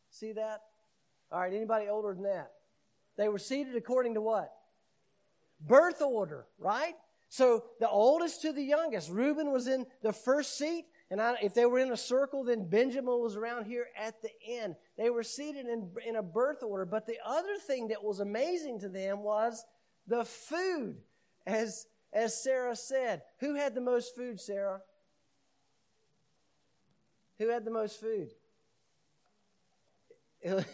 See 0.09 0.31
that? 0.31 0.61
All 1.29 1.41
right, 1.41 1.53
anybody 1.53 1.89
older 1.89 2.13
than 2.13 2.23
that? 2.23 2.53
They 3.17 3.27
were 3.27 3.37
seated 3.37 3.75
according 3.75 4.13
to 4.13 4.21
what? 4.21 4.49
Birth 5.59 6.01
order, 6.01 6.45
right? 6.57 6.95
So 7.33 7.63
the 7.79 7.89
oldest 7.89 8.43
to 8.43 8.53
the 8.53 8.61
youngest. 8.61 9.09
Reuben 9.09 9.51
was 9.51 9.65
in 9.65 9.87
the 10.03 10.13
first 10.13 10.55
seat, 10.55 10.85
and 11.09 11.19
I, 11.19 11.33
if 11.41 11.55
they 11.55 11.65
were 11.65 11.79
in 11.79 11.91
a 11.91 11.97
circle, 11.97 12.43
then 12.43 12.69
Benjamin 12.69 13.19
was 13.19 13.35
around 13.35 13.65
here 13.65 13.87
at 13.97 14.21
the 14.21 14.29
end. 14.47 14.75
They 14.99 15.09
were 15.09 15.23
seated 15.23 15.65
in, 15.65 15.89
in 16.07 16.17
a 16.17 16.21
birth 16.21 16.61
order. 16.61 16.85
But 16.85 17.07
the 17.07 17.17
other 17.25 17.57
thing 17.57 17.87
that 17.87 18.03
was 18.03 18.19
amazing 18.19 18.81
to 18.81 18.87
them 18.87 19.23
was 19.23 19.65
the 20.05 20.23
food. 20.23 20.97
As, 21.47 21.87
as 22.13 22.39
Sarah 22.39 22.75
said, 22.75 23.23
who 23.39 23.55
had 23.55 23.73
the 23.73 23.81
most 23.81 24.15
food, 24.15 24.39
Sarah? 24.39 24.81
Who 27.39 27.49
had 27.49 27.65
the 27.65 27.71
most 27.71 27.99
food? 27.99 28.29
the, 30.43 30.65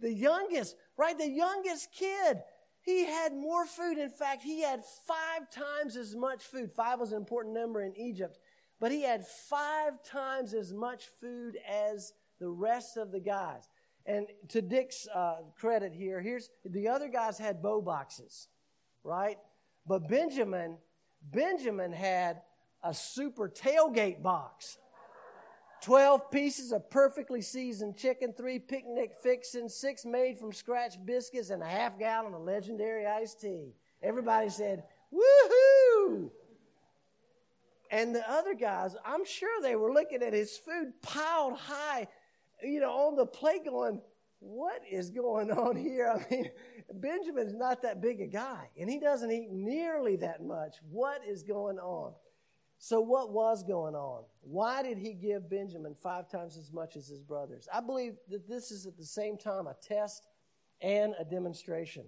the 0.00 0.12
youngest, 0.12 0.74
right? 0.96 1.16
The 1.16 1.30
youngest 1.30 1.92
kid. 1.92 2.38
He 2.86 3.04
had 3.04 3.34
more 3.34 3.66
food. 3.66 3.98
In 3.98 4.10
fact, 4.10 4.44
he 4.44 4.62
had 4.62 4.84
five 5.06 5.50
times 5.50 5.96
as 5.96 6.14
much 6.14 6.44
food. 6.44 6.70
Five 6.70 7.00
was 7.00 7.10
an 7.10 7.18
important 7.18 7.52
number 7.52 7.82
in 7.82 7.96
Egypt, 7.96 8.38
but 8.78 8.92
he 8.92 9.02
had 9.02 9.26
five 9.26 10.04
times 10.04 10.54
as 10.54 10.72
much 10.72 11.06
food 11.20 11.58
as 11.68 12.12
the 12.38 12.48
rest 12.48 12.96
of 12.96 13.10
the 13.10 13.18
guys. 13.18 13.68
And 14.06 14.28
to 14.50 14.62
Dick's 14.62 15.08
uh, 15.12 15.38
credit 15.58 15.92
here, 15.92 16.20
here's 16.20 16.48
the 16.64 16.86
other 16.86 17.08
guys 17.08 17.38
had 17.38 17.60
bow 17.60 17.82
boxes, 17.82 18.46
right? 19.02 19.38
But 19.84 20.08
Benjamin, 20.08 20.78
Benjamin 21.32 21.90
had 21.92 22.42
a 22.84 22.94
super 22.94 23.48
tailgate 23.48 24.22
box. 24.22 24.78
12 25.86 26.32
pieces 26.32 26.72
of 26.72 26.90
perfectly 26.90 27.40
seasoned 27.40 27.96
chicken, 27.96 28.32
three 28.32 28.58
picnic 28.58 29.12
fixings, 29.22 29.72
six 29.72 30.04
made 30.04 30.36
from 30.36 30.52
scratch 30.52 30.94
biscuits, 31.06 31.50
and 31.50 31.62
a 31.62 31.66
half 31.66 31.96
gallon 31.96 32.34
of 32.34 32.40
legendary 32.40 33.06
iced 33.06 33.40
tea. 33.40 33.72
Everybody 34.02 34.48
said, 34.48 34.82
Woohoo! 35.14 36.28
And 37.92 38.12
the 38.12 38.28
other 38.28 38.52
guys, 38.54 38.96
I'm 39.04 39.24
sure 39.24 39.62
they 39.62 39.76
were 39.76 39.92
looking 39.92 40.24
at 40.24 40.32
his 40.32 40.56
food 40.56 40.92
piled 41.02 41.56
high, 41.56 42.08
you 42.64 42.80
know, 42.80 42.90
on 42.90 43.14
the 43.14 43.24
plate 43.24 43.64
going, 43.64 44.00
What 44.40 44.82
is 44.90 45.10
going 45.10 45.52
on 45.52 45.76
here? 45.76 46.08
I 46.16 46.34
mean, 46.34 46.50
Benjamin's 46.94 47.54
not 47.54 47.82
that 47.82 48.02
big 48.02 48.20
a 48.20 48.26
guy, 48.26 48.70
and 48.76 48.90
he 48.90 48.98
doesn't 48.98 49.30
eat 49.30 49.52
nearly 49.52 50.16
that 50.16 50.44
much. 50.44 50.78
What 50.90 51.20
is 51.24 51.44
going 51.44 51.78
on? 51.78 52.12
So, 52.78 53.00
what 53.00 53.32
was 53.32 53.62
going 53.62 53.94
on? 53.94 54.24
Why 54.42 54.82
did 54.82 54.98
he 54.98 55.14
give 55.14 55.48
Benjamin 55.48 55.94
five 55.94 56.30
times 56.30 56.56
as 56.56 56.72
much 56.72 56.96
as 56.96 57.08
his 57.08 57.22
brothers? 57.22 57.68
I 57.72 57.80
believe 57.80 58.14
that 58.28 58.48
this 58.48 58.70
is 58.70 58.86
at 58.86 58.96
the 58.96 59.04
same 59.04 59.38
time 59.38 59.66
a 59.66 59.74
test 59.82 60.26
and 60.82 61.14
a 61.18 61.24
demonstration. 61.24 62.04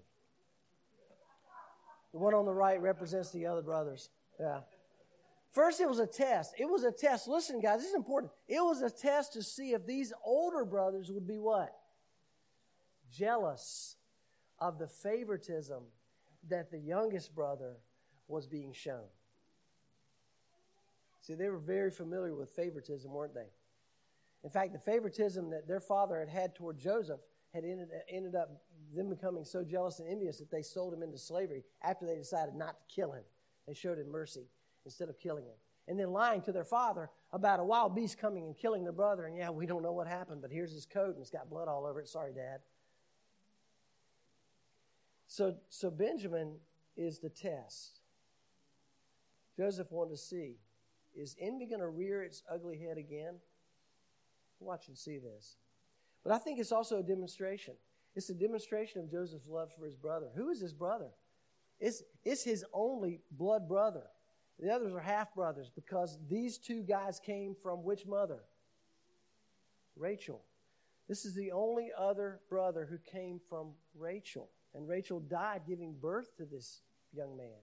The 2.12 2.18
one 2.18 2.34
on 2.34 2.44
the 2.44 2.54
right 2.54 2.80
represents 2.80 3.30
the 3.32 3.46
other 3.46 3.62
brothers. 3.62 4.10
Yeah. 4.38 4.60
First, 5.50 5.80
it 5.80 5.88
was 5.88 5.98
a 5.98 6.06
test. 6.06 6.54
It 6.58 6.66
was 6.66 6.84
a 6.84 6.92
test. 6.92 7.26
Listen, 7.26 7.60
guys, 7.60 7.80
this 7.80 7.88
is 7.88 7.94
important. 7.94 8.32
It 8.46 8.60
was 8.60 8.82
a 8.82 8.90
test 8.90 9.32
to 9.32 9.42
see 9.42 9.72
if 9.72 9.86
these 9.86 10.12
older 10.24 10.64
brothers 10.64 11.10
would 11.10 11.26
be 11.26 11.38
what? 11.38 11.74
Jealous 13.10 13.96
of 14.58 14.78
the 14.78 14.86
favoritism 14.86 15.82
that 16.48 16.70
the 16.70 16.78
youngest 16.78 17.34
brother 17.34 17.76
was 18.26 18.46
being 18.46 18.72
shown. 18.72 19.06
See, 21.28 21.34
they 21.34 21.50
were 21.50 21.58
very 21.58 21.90
familiar 21.90 22.34
with 22.34 22.48
favoritism, 22.48 23.12
weren't 23.12 23.34
they? 23.34 23.50
In 24.44 24.48
fact, 24.48 24.72
the 24.72 24.78
favoritism 24.78 25.50
that 25.50 25.68
their 25.68 25.78
father 25.78 26.18
had 26.18 26.30
had 26.30 26.54
toward 26.54 26.78
Joseph 26.78 27.20
had 27.52 27.64
ended, 27.64 27.88
ended 28.08 28.34
up 28.34 28.62
them 28.96 29.10
becoming 29.10 29.44
so 29.44 29.62
jealous 29.62 29.98
and 29.98 30.08
envious 30.08 30.38
that 30.38 30.50
they 30.50 30.62
sold 30.62 30.94
him 30.94 31.02
into 31.02 31.18
slavery 31.18 31.64
after 31.82 32.06
they 32.06 32.16
decided 32.16 32.54
not 32.54 32.78
to 32.78 32.94
kill 32.94 33.12
him. 33.12 33.24
They 33.66 33.74
showed 33.74 33.98
him 33.98 34.10
mercy 34.10 34.46
instead 34.86 35.10
of 35.10 35.18
killing 35.18 35.44
him. 35.44 35.56
And 35.86 36.00
then 36.00 36.12
lying 36.12 36.40
to 36.42 36.52
their 36.52 36.64
father 36.64 37.10
about 37.30 37.60
a 37.60 37.64
wild 37.64 37.94
beast 37.94 38.16
coming 38.16 38.46
and 38.46 38.56
killing 38.56 38.82
their 38.82 38.92
brother. 38.94 39.26
And 39.26 39.36
yeah, 39.36 39.50
we 39.50 39.66
don't 39.66 39.82
know 39.82 39.92
what 39.92 40.06
happened, 40.06 40.40
but 40.40 40.50
here's 40.50 40.72
his 40.72 40.86
coat 40.86 41.10
and 41.10 41.20
it's 41.20 41.28
got 41.28 41.50
blood 41.50 41.68
all 41.68 41.84
over 41.84 42.00
it. 42.00 42.08
Sorry, 42.08 42.32
Dad. 42.32 42.60
So, 45.26 45.56
so 45.68 45.90
Benjamin 45.90 46.54
is 46.96 47.18
the 47.18 47.28
test. 47.28 48.00
Joseph 49.58 49.92
wanted 49.92 50.12
to 50.12 50.16
see 50.16 50.56
is 51.18 51.36
envy 51.40 51.66
going 51.66 51.80
to 51.80 51.88
rear 51.88 52.22
its 52.22 52.42
ugly 52.50 52.78
head 52.78 52.96
again? 52.96 53.34
Watch 54.60 54.88
and 54.88 54.96
see 54.96 55.18
this. 55.18 55.56
But 56.24 56.32
I 56.32 56.38
think 56.38 56.58
it's 56.58 56.72
also 56.72 56.98
a 56.98 57.02
demonstration. 57.02 57.74
It's 58.14 58.30
a 58.30 58.34
demonstration 58.34 59.00
of 59.00 59.10
Joseph's 59.10 59.48
love 59.48 59.70
for 59.78 59.84
his 59.84 59.96
brother. 59.96 60.28
Who 60.34 60.50
is 60.50 60.60
his 60.60 60.72
brother? 60.72 61.10
It's, 61.80 62.02
it's 62.24 62.42
his 62.42 62.64
only 62.72 63.20
blood 63.30 63.68
brother. 63.68 64.04
The 64.58 64.70
others 64.70 64.92
are 64.92 65.00
half 65.00 65.34
brothers 65.34 65.70
because 65.72 66.18
these 66.28 66.58
two 66.58 66.82
guys 66.82 67.20
came 67.24 67.54
from 67.62 67.84
which 67.84 68.06
mother? 68.06 68.40
Rachel. 69.96 70.42
This 71.08 71.24
is 71.24 71.34
the 71.34 71.52
only 71.52 71.90
other 71.96 72.40
brother 72.50 72.86
who 72.90 72.98
came 73.10 73.40
from 73.48 73.70
Rachel. 73.96 74.50
And 74.74 74.88
Rachel 74.88 75.20
died 75.20 75.62
giving 75.66 75.94
birth 75.94 76.36
to 76.36 76.44
this 76.44 76.80
young 77.12 77.36
man. 77.36 77.60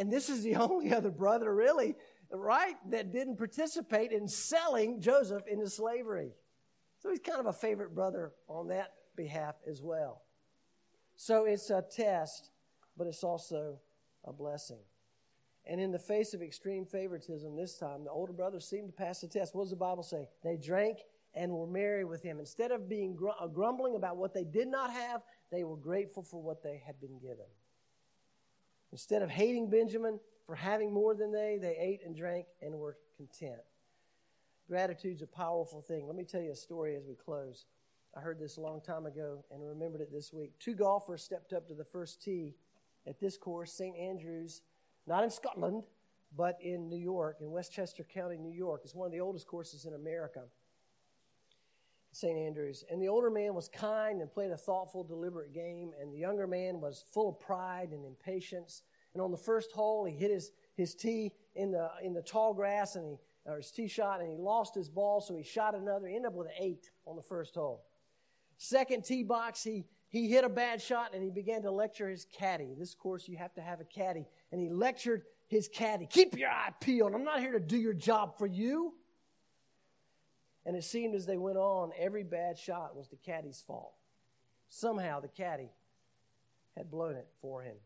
And 0.00 0.10
this 0.10 0.30
is 0.30 0.42
the 0.42 0.56
only 0.56 0.94
other 0.94 1.10
brother, 1.10 1.54
really, 1.54 1.94
right, 2.32 2.76
that 2.88 3.12
didn't 3.12 3.36
participate 3.36 4.12
in 4.12 4.26
selling 4.26 4.98
Joseph 4.98 5.42
into 5.46 5.68
slavery. 5.68 6.32
So 7.00 7.10
he's 7.10 7.20
kind 7.20 7.38
of 7.38 7.46
a 7.46 7.52
favorite 7.52 7.94
brother 7.94 8.32
on 8.48 8.68
that 8.68 8.94
behalf 9.14 9.56
as 9.68 9.82
well. 9.82 10.22
So 11.16 11.44
it's 11.44 11.68
a 11.68 11.82
test, 11.82 12.50
but 12.96 13.06
it's 13.06 13.22
also 13.22 13.78
a 14.24 14.32
blessing. 14.32 14.80
And 15.66 15.78
in 15.78 15.92
the 15.92 15.98
face 15.98 16.32
of 16.32 16.40
extreme 16.40 16.86
favoritism 16.86 17.54
this 17.54 17.76
time, 17.76 18.04
the 18.04 18.10
older 18.10 18.32
brothers 18.32 18.66
seemed 18.66 18.88
to 18.88 18.94
pass 18.94 19.20
the 19.20 19.28
test. 19.28 19.54
What 19.54 19.64
does 19.64 19.70
the 19.70 19.76
Bible 19.76 20.02
say? 20.02 20.28
They 20.42 20.56
drank 20.56 21.00
and 21.34 21.52
were 21.52 21.66
merry 21.66 22.06
with 22.06 22.22
him. 22.22 22.40
Instead 22.40 22.70
of 22.70 22.88
being 22.88 23.18
uh, 23.38 23.46
grumbling 23.48 23.96
about 23.96 24.16
what 24.16 24.32
they 24.32 24.44
did 24.44 24.68
not 24.68 24.92
have, 24.92 25.20
they 25.52 25.62
were 25.62 25.76
grateful 25.76 26.22
for 26.22 26.42
what 26.42 26.62
they 26.62 26.82
had 26.86 26.98
been 27.00 27.18
given. 27.18 27.46
Instead 28.92 29.22
of 29.22 29.30
hating 29.30 29.70
Benjamin 29.70 30.18
for 30.46 30.54
having 30.54 30.92
more 30.92 31.14
than 31.14 31.32
they, 31.32 31.58
they 31.60 31.76
ate 31.78 32.00
and 32.04 32.16
drank 32.16 32.46
and 32.60 32.74
were 32.74 32.96
content. 33.16 33.60
Gratitude's 34.68 35.22
a 35.22 35.26
powerful 35.26 35.80
thing. 35.80 36.06
Let 36.06 36.16
me 36.16 36.24
tell 36.24 36.40
you 36.40 36.52
a 36.52 36.56
story 36.56 36.96
as 36.96 37.04
we 37.06 37.14
close. 37.14 37.66
I 38.16 38.20
heard 38.20 38.40
this 38.40 38.56
a 38.56 38.60
long 38.60 38.80
time 38.80 39.06
ago 39.06 39.44
and 39.52 39.64
remembered 39.64 40.00
it 40.00 40.12
this 40.12 40.32
week. 40.32 40.52
Two 40.58 40.74
golfers 40.74 41.22
stepped 41.22 41.52
up 41.52 41.68
to 41.68 41.74
the 41.74 41.84
first 41.84 42.22
tee 42.22 42.54
at 43.06 43.20
this 43.20 43.36
course, 43.36 43.72
St. 43.72 43.96
Andrews, 43.96 44.62
not 45.06 45.24
in 45.24 45.30
Scotland, 45.30 45.84
but 46.36 46.58
in 46.60 46.88
New 46.88 46.98
York, 46.98 47.38
in 47.40 47.50
Westchester 47.50 48.04
County, 48.04 48.36
New 48.36 48.52
York. 48.52 48.82
It's 48.84 48.94
one 48.94 49.06
of 49.06 49.12
the 49.12 49.20
oldest 49.20 49.46
courses 49.46 49.84
in 49.84 49.94
America. 49.94 50.42
St. 52.12 52.36
Andrews. 52.36 52.84
And 52.90 53.00
the 53.00 53.08
older 53.08 53.30
man 53.30 53.54
was 53.54 53.68
kind 53.68 54.20
and 54.20 54.32
played 54.32 54.50
a 54.50 54.56
thoughtful, 54.56 55.04
deliberate 55.04 55.52
game, 55.52 55.92
and 56.00 56.12
the 56.12 56.18
younger 56.18 56.46
man 56.46 56.80
was 56.80 57.04
full 57.12 57.28
of 57.28 57.40
pride 57.40 57.90
and 57.92 58.04
impatience. 58.04 58.82
And 59.14 59.22
on 59.22 59.30
the 59.30 59.36
first 59.36 59.72
hole, 59.72 60.04
he 60.04 60.14
hit 60.14 60.30
his, 60.30 60.52
his 60.76 60.94
tee 60.94 61.32
in 61.54 61.70
the, 61.70 61.90
in 62.02 62.12
the 62.12 62.22
tall 62.22 62.54
grass, 62.54 62.96
and 62.96 63.06
he, 63.06 63.16
or 63.46 63.56
his 63.56 63.70
tee 63.70 63.88
shot, 63.88 64.20
and 64.20 64.30
he 64.30 64.36
lost 64.36 64.74
his 64.74 64.88
ball, 64.88 65.20
so 65.20 65.34
he 65.36 65.42
shot 65.42 65.74
another. 65.74 66.06
He 66.08 66.16
ended 66.16 66.30
up 66.30 66.34
with 66.34 66.48
an 66.48 66.54
eight 66.58 66.90
on 67.06 67.16
the 67.16 67.22
first 67.22 67.54
hole. 67.54 67.84
Second 68.58 69.04
tee 69.04 69.22
box, 69.22 69.62
he, 69.62 69.86
he 70.08 70.28
hit 70.28 70.44
a 70.44 70.48
bad 70.48 70.82
shot, 70.82 71.14
and 71.14 71.22
he 71.22 71.30
began 71.30 71.62
to 71.62 71.70
lecture 71.70 72.08
his 72.08 72.26
caddy. 72.32 72.74
This 72.78 72.94
course, 72.94 73.26
you 73.28 73.36
have 73.36 73.54
to 73.54 73.62
have 73.62 73.80
a 73.80 73.84
caddy. 73.84 74.26
And 74.52 74.60
he 74.60 74.68
lectured 74.68 75.22
his 75.48 75.68
caddy 75.68 76.06
Keep 76.06 76.36
your 76.36 76.50
eye 76.50 76.70
peeled. 76.80 77.14
I'm 77.14 77.24
not 77.24 77.40
here 77.40 77.52
to 77.52 77.60
do 77.60 77.76
your 77.76 77.92
job 77.92 78.38
for 78.38 78.46
you. 78.46 78.94
And 80.66 80.76
it 80.76 80.84
seemed 80.84 81.14
as 81.14 81.26
they 81.26 81.38
went 81.38 81.56
on, 81.56 81.92
every 81.98 82.22
bad 82.22 82.58
shot 82.58 82.96
was 82.96 83.08
the 83.08 83.16
caddy's 83.16 83.62
fault. 83.66 83.94
Somehow 84.68 85.20
the 85.20 85.28
caddy 85.28 85.70
had 86.76 86.90
blown 86.90 87.16
it 87.16 87.28
for 87.40 87.62
him. 87.62 87.76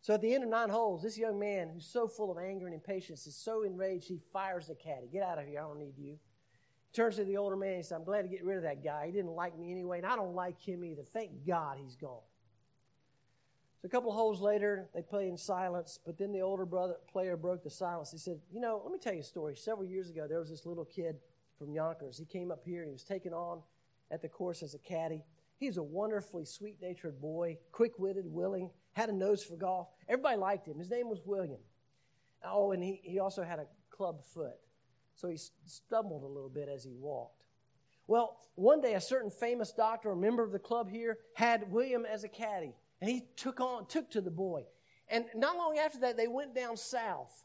So 0.00 0.14
at 0.14 0.20
the 0.20 0.34
end 0.34 0.42
of 0.42 0.50
nine 0.50 0.68
holes, 0.68 1.02
this 1.02 1.16
young 1.16 1.38
man 1.38 1.68
who's 1.72 1.86
so 1.86 2.08
full 2.08 2.32
of 2.32 2.38
anger 2.38 2.66
and 2.66 2.74
impatience 2.74 3.26
is 3.26 3.36
so 3.36 3.62
enraged 3.62 4.08
he 4.08 4.18
fires 4.32 4.66
the 4.66 4.74
caddy. 4.74 5.08
Get 5.12 5.22
out 5.22 5.38
of 5.38 5.46
here, 5.46 5.60
I 5.60 5.62
don't 5.62 5.78
need 5.78 5.96
you. 5.96 6.18
He 6.90 6.94
turns 6.94 7.16
to 7.16 7.24
the 7.24 7.36
older 7.36 7.56
man 7.56 7.74
and 7.74 7.84
says, 7.84 7.92
I'm 7.92 8.04
glad 8.04 8.22
to 8.22 8.28
get 8.28 8.44
rid 8.44 8.56
of 8.56 8.64
that 8.64 8.82
guy. 8.82 9.06
He 9.06 9.12
didn't 9.12 9.30
like 9.30 9.56
me 9.56 9.70
anyway, 9.70 9.98
and 9.98 10.06
I 10.06 10.16
don't 10.16 10.34
like 10.34 10.60
him 10.60 10.84
either. 10.84 11.02
Thank 11.02 11.46
God 11.46 11.78
he's 11.80 11.94
gone. 11.94 12.18
So 13.80 13.86
a 13.86 13.88
couple 13.88 14.10
of 14.10 14.16
holes 14.16 14.40
later, 14.40 14.88
they 14.94 15.02
play 15.02 15.28
in 15.28 15.36
silence, 15.36 15.98
but 16.04 16.18
then 16.18 16.32
the 16.32 16.40
older 16.40 16.64
brother 16.64 16.96
player 17.10 17.36
broke 17.36 17.62
the 17.62 17.70
silence. 17.70 18.10
He 18.10 18.18
said, 18.18 18.40
You 18.52 18.60
know, 18.60 18.80
let 18.82 18.92
me 18.92 18.98
tell 18.98 19.14
you 19.14 19.20
a 19.20 19.24
story. 19.24 19.56
Several 19.56 19.84
years 19.84 20.08
ago, 20.08 20.26
there 20.28 20.38
was 20.38 20.50
this 20.50 20.66
little 20.66 20.84
kid 20.84 21.16
from 21.58 21.72
Yonkers. 21.72 22.18
He 22.18 22.24
came 22.24 22.50
up 22.50 22.62
here 22.64 22.84
he 22.84 22.90
was 22.90 23.04
taken 23.04 23.32
on 23.32 23.62
at 24.10 24.22
the 24.22 24.28
course 24.28 24.62
as 24.62 24.74
a 24.74 24.78
caddy. 24.78 25.24
He 25.58 25.66
was 25.66 25.76
a 25.76 25.82
wonderfully 25.82 26.44
sweet 26.44 26.76
natured 26.82 27.20
boy, 27.20 27.58
quick 27.70 27.98
witted, 27.98 28.26
willing, 28.26 28.70
had 28.92 29.08
a 29.08 29.12
nose 29.12 29.42
for 29.42 29.56
golf. 29.56 29.88
Everybody 30.08 30.36
liked 30.36 30.66
him. 30.66 30.78
His 30.78 30.90
name 30.90 31.08
was 31.08 31.20
William. 31.24 31.60
Oh, 32.44 32.72
and 32.72 32.82
he, 32.82 33.00
he 33.04 33.18
also 33.20 33.42
had 33.42 33.58
a 33.58 33.66
club 33.90 34.24
foot. 34.24 34.56
So 35.14 35.28
he 35.28 35.38
stumbled 35.66 36.24
a 36.24 36.26
little 36.26 36.48
bit 36.48 36.68
as 36.68 36.84
he 36.84 36.92
walked. 36.92 37.44
Well, 38.08 38.38
one 38.56 38.80
day 38.80 38.94
a 38.94 39.00
certain 39.00 39.30
famous 39.30 39.72
doctor, 39.72 40.10
a 40.10 40.16
member 40.16 40.42
of 40.42 40.52
the 40.52 40.58
club 40.58 40.90
here, 40.90 41.18
had 41.34 41.70
William 41.70 42.04
as 42.04 42.24
a 42.24 42.28
caddy. 42.28 42.74
And 43.00 43.10
he 43.10 43.26
took 43.36 43.60
on, 43.60 43.86
took 43.86 44.10
to 44.10 44.20
the 44.20 44.30
boy. 44.30 44.64
And 45.08 45.26
not 45.34 45.56
long 45.56 45.78
after 45.78 46.00
that, 46.00 46.16
they 46.16 46.28
went 46.28 46.54
down 46.54 46.76
south. 46.76 47.44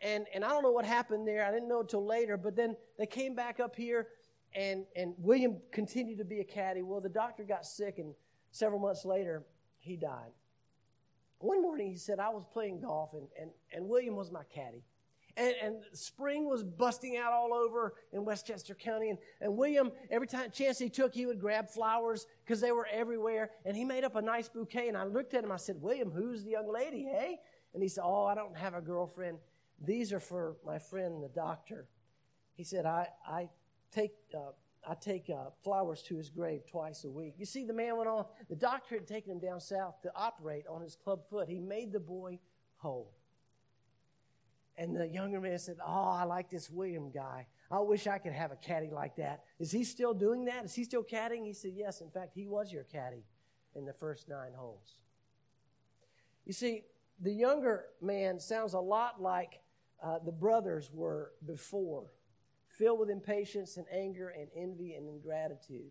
And, 0.00 0.26
and 0.34 0.44
I 0.44 0.48
don't 0.48 0.62
know 0.62 0.72
what 0.72 0.84
happened 0.84 1.26
there. 1.26 1.44
I 1.46 1.50
didn't 1.50 1.68
know 1.68 1.80
until 1.80 2.04
later. 2.04 2.36
But 2.36 2.56
then 2.56 2.76
they 2.98 3.06
came 3.06 3.34
back 3.34 3.60
up 3.60 3.74
here, 3.74 4.08
and, 4.54 4.84
and 4.96 5.14
William 5.18 5.56
continued 5.72 6.18
to 6.18 6.24
be 6.24 6.40
a 6.40 6.44
caddy. 6.44 6.82
Well, 6.82 7.00
the 7.00 7.08
doctor 7.08 7.44
got 7.44 7.64
sick, 7.64 7.98
and 7.98 8.14
several 8.50 8.80
months 8.80 9.04
later, 9.04 9.44
he 9.78 9.96
died. 9.96 10.32
One 11.38 11.60
morning, 11.60 11.90
he 11.90 11.96
said, 11.96 12.18
I 12.18 12.30
was 12.30 12.44
playing 12.52 12.80
golf, 12.80 13.12
and, 13.12 13.28
and, 13.40 13.50
and 13.72 13.88
William 13.88 14.16
was 14.16 14.30
my 14.30 14.42
caddy. 14.54 14.82
And, 15.36 15.54
and, 15.60 15.76
spring 15.92 16.48
was 16.48 16.62
busting 16.62 17.16
out 17.16 17.32
all 17.32 17.52
over 17.52 17.94
in 18.12 18.24
Westchester 18.24 18.74
County. 18.74 19.10
And, 19.10 19.18
and 19.40 19.56
William, 19.56 19.90
every 20.08 20.28
time 20.28 20.50
chance 20.52 20.78
he 20.78 20.88
took, 20.88 21.12
he 21.12 21.26
would 21.26 21.40
grab 21.40 21.68
flowers 21.68 22.26
because 22.44 22.60
they 22.60 22.70
were 22.70 22.86
everywhere. 22.90 23.50
And 23.64 23.76
he 23.76 23.84
made 23.84 24.04
up 24.04 24.14
a 24.14 24.22
nice 24.22 24.48
bouquet. 24.48 24.86
And 24.86 24.96
I 24.96 25.04
looked 25.04 25.34
at 25.34 25.42
him. 25.42 25.50
I 25.50 25.56
said, 25.56 25.82
William, 25.82 26.12
who's 26.12 26.44
the 26.44 26.50
young 26.50 26.72
lady, 26.72 27.02
hey? 27.02 27.40
And 27.72 27.82
he 27.82 27.88
said, 27.88 28.04
Oh, 28.04 28.24
I 28.26 28.36
don't 28.36 28.56
have 28.56 28.74
a 28.74 28.80
girlfriend. 28.80 29.38
These 29.82 30.12
are 30.12 30.20
for 30.20 30.56
my 30.64 30.78
friend, 30.78 31.22
the 31.22 31.28
doctor. 31.28 31.86
He 32.54 32.64
said, 32.64 32.86
I, 32.86 33.08
I 33.26 33.48
take, 33.92 34.12
uh, 34.34 34.52
I 34.88 34.94
take 34.94 35.30
uh, 35.30 35.50
flowers 35.62 36.02
to 36.02 36.16
his 36.16 36.30
grave 36.30 36.62
twice 36.70 37.04
a 37.04 37.10
week. 37.10 37.34
You 37.38 37.46
see, 37.46 37.64
the 37.64 37.72
man 37.72 37.96
went 37.96 38.08
on. 38.08 38.26
The 38.48 38.56
doctor 38.56 38.94
had 38.96 39.06
taken 39.06 39.32
him 39.32 39.40
down 39.40 39.60
south 39.60 40.00
to 40.02 40.12
operate 40.14 40.64
on 40.68 40.82
his 40.82 40.96
club 40.96 41.20
foot. 41.28 41.48
He 41.48 41.58
made 41.58 41.92
the 41.92 42.00
boy 42.00 42.38
whole. 42.76 43.12
And 44.76 44.96
the 44.96 45.06
younger 45.06 45.40
man 45.40 45.58
said, 45.58 45.76
Oh, 45.84 46.10
I 46.10 46.24
like 46.24 46.50
this 46.50 46.68
William 46.68 47.10
guy. 47.10 47.46
I 47.70 47.80
wish 47.80 48.06
I 48.06 48.18
could 48.18 48.32
have 48.32 48.50
a 48.50 48.56
caddy 48.56 48.90
like 48.90 49.16
that. 49.16 49.44
Is 49.58 49.70
he 49.70 49.84
still 49.84 50.14
doing 50.14 50.44
that? 50.46 50.64
Is 50.64 50.74
he 50.74 50.84
still 50.84 51.04
caddying? 51.04 51.44
He 51.44 51.52
said, 51.52 51.72
Yes. 51.74 52.00
In 52.00 52.10
fact, 52.10 52.32
he 52.34 52.46
was 52.46 52.72
your 52.72 52.84
caddy 52.84 53.24
in 53.76 53.84
the 53.84 53.92
first 53.92 54.28
nine 54.28 54.52
holes. 54.56 54.98
You 56.44 56.52
see, 56.52 56.84
the 57.20 57.32
younger 57.32 57.86
man 58.02 58.40
sounds 58.40 58.74
a 58.74 58.80
lot 58.80 59.20
like 59.22 59.60
uh, 60.02 60.18
the 60.24 60.32
brothers 60.32 60.90
were 60.92 61.32
before, 61.46 62.06
filled 62.68 63.00
with 63.00 63.10
impatience 63.10 63.76
and 63.76 63.86
anger 63.92 64.28
and 64.28 64.48
envy 64.56 64.94
and 64.94 65.08
ingratitude. 65.08 65.90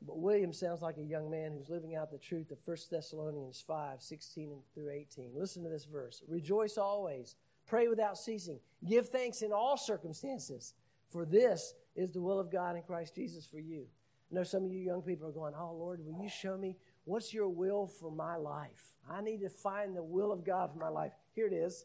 But 0.00 0.18
William 0.18 0.52
sounds 0.52 0.80
like 0.80 0.98
a 0.98 1.02
young 1.02 1.28
man 1.28 1.52
who's 1.52 1.68
living 1.68 1.96
out 1.96 2.10
the 2.10 2.18
truth 2.18 2.52
of 2.52 2.58
1 2.64 2.76
Thessalonians 2.90 3.64
5 3.66 4.00
16 4.00 4.58
through 4.74 4.90
18. 4.90 5.32
Listen 5.34 5.64
to 5.64 5.68
this 5.68 5.86
verse 5.86 6.22
Rejoice 6.28 6.78
always 6.78 7.34
Pray 7.68 7.86
without 7.88 8.16
ceasing. 8.16 8.58
Give 8.88 9.06
thanks 9.06 9.42
in 9.42 9.52
all 9.52 9.76
circumstances, 9.76 10.72
for 11.10 11.26
this 11.26 11.74
is 11.94 12.10
the 12.10 12.20
will 12.20 12.40
of 12.40 12.50
God 12.50 12.76
in 12.76 12.82
Christ 12.82 13.14
Jesus 13.14 13.46
for 13.46 13.58
you. 13.58 13.86
I 14.30 14.34
know 14.34 14.42
some 14.42 14.64
of 14.64 14.72
you 14.72 14.80
young 14.80 15.02
people 15.02 15.28
are 15.28 15.32
going, 15.32 15.54
Oh, 15.58 15.74
Lord, 15.74 16.00
will 16.04 16.20
you 16.22 16.30
show 16.30 16.56
me 16.56 16.76
what's 17.04 17.34
your 17.34 17.48
will 17.48 17.86
for 17.86 18.10
my 18.10 18.36
life? 18.36 18.94
I 19.10 19.20
need 19.20 19.40
to 19.42 19.50
find 19.50 19.94
the 19.94 20.02
will 20.02 20.32
of 20.32 20.44
God 20.44 20.72
for 20.72 20.78
my 20.78 20.88
life. 20.88 21.12
Here 21.34 21.46
it 21.46 21.52
is. 21.52 21.84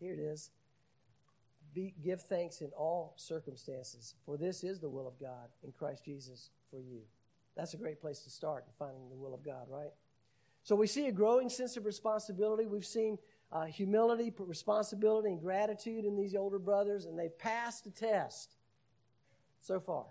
Here 0.00 0.14
it 0.14 0.18
is. 0.18 0.50
Be, 1.72 1.94
give 2.02 2.22
thanks 2.22 2.62
in 2.62 2.70
all 2.76 3.14
circumstances, 3.16 4.14
for 4.24 4.36
this 4.36 4.64
is 4.64 4.80
the 4.80 4.88
will 4.88 5.06
of 5.06 5.18
God 5.20 5.48
in 5.62 5.70
Christ 5.70 6.04
Jesus 6.04 6.50
for 6.70 6.80
you. 6.80 7.02
That's 7.56 7.74
a 7.74 7.76
great 7.76 8.00
place 8.00 8.20
to 8.20 8.30
start 8.30 8.64
in 8.66 8.72
finding 8.72 9.08
the 9.08 9.16
will 9.16 9.34
of 9.34 9.44
God, 9.44 9.66
right? 9.68 9.92
So 10.62 10.74
we 10.74 10.86
see 10.86 11.06
a 11.06 11.12
growing 11.12 11.48
sense 11.48 11.76
of 11.76 11.84
responsibility. 11.84 12.66
We've 12.66 12.84
seen 12.84 13.18
uh, 13.52 13.64
humility, 13.64 14.32
responsibility, 14.38 15.28
and 15.28 15.40
gratitude 15.40 16.04
in 16.04 16.16
these 16.16 16.34
older 16.34 16.58
brothers, 16.58 17.04
and 17.04 17.18
they've 17.18 17.38
passed 17.38 17.84
the 17.84 17.90
test 17.90 18.56
so 19.60 19.78
far. 19.78 20.06